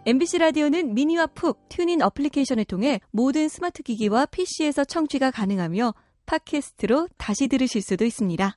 MBC 0.07 0.37
라디오는 0.37 0.93
미니와 0.93 1.29
푹 1.29 1.67
튠인 1.70 2.03
어플리케이션을 2.03 2.67
통해 2.67 3.01
모든 3.11 3.49
스마트 3.49 3.83
기기와 3.83 4.27
PC에서 4.27 4.85
청취가 4.85 5.31
가능하며 5.31 5.95
팟캐스트로 6.27 7.09
다시 7.17 7.49
들으실 7.49 7.81
수도 7.81 8.05
있습니다. 8.05 8.55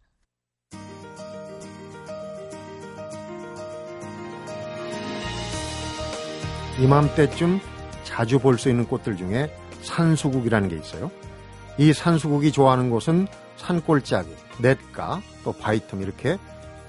이맘때쯤 6.79 7.59
자주 8.03 8.39
볼 8.39 8.57
수 8.57 8.69
있는 8.69 8.85
꽃들 8.85 9.17
중에 9.17 9.49
산수국이라는 9.83 10.69
게 10.69 10.75
있어요. 10.75 11.11
이 11.77 11.93
산수국이 11.93 12.51
좋아하는 12.51 12.89
곳은 12.89 13.27
산골짜기, 13.57 14.29
냇가, 14.61 15.21
또 15.43 15.53
바위틈 15.53 16.01
이렇게 16.01 16.37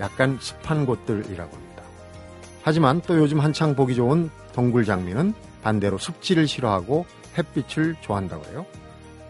약간 0.01 0.39
습한 0.41 0.85
곳들이라고 0.87 1.55
합니다. 1.55 1.83
하지만 2.63 3.01
또 3.03 3.17
요즘 3.19 3.41
한창 3.41 3.75
보기 3.75 3.95
좋은 3.95 4.31
동굴 4.59 4.85
장미는 4.85 5.35
반대로 5.63 5.99
습지를 5.99 6.49
싫어하고 6.49 7.07
햇빛을 7.39 7.95
좋아한다고 8.01 8.45
해요. 8.47 8.67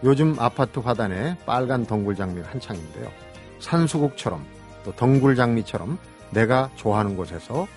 요즘 0.03 0.35
아파트 0.39 0.79
화단에 0.79 1.37
빨간 1.45 1.85
동굴 1.85 2.15
장미가 2.15 2.49
한창인데요. 2.49 3.11
산수국처럼 3.59 4.43
또 4.83 4.91
덩굴 4.95 5.35
장미처럼 5.35 5.99
내가 6.31 6.71
좋아하는 6.77 7.15
곳에서 7.15 7.67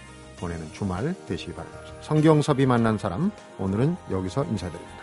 보내는 0.41 0.73
주말 0.73 1.15
되시기 1.27 1.53
바랍니다. 1.53 1.93
성경섭이 2.01 2.65
만난 2.65 2.97
사람 2.97 3.31
오늘은 3.59 3.97
여기서 4.11 4.45
인사드립니다. 4.45 5.02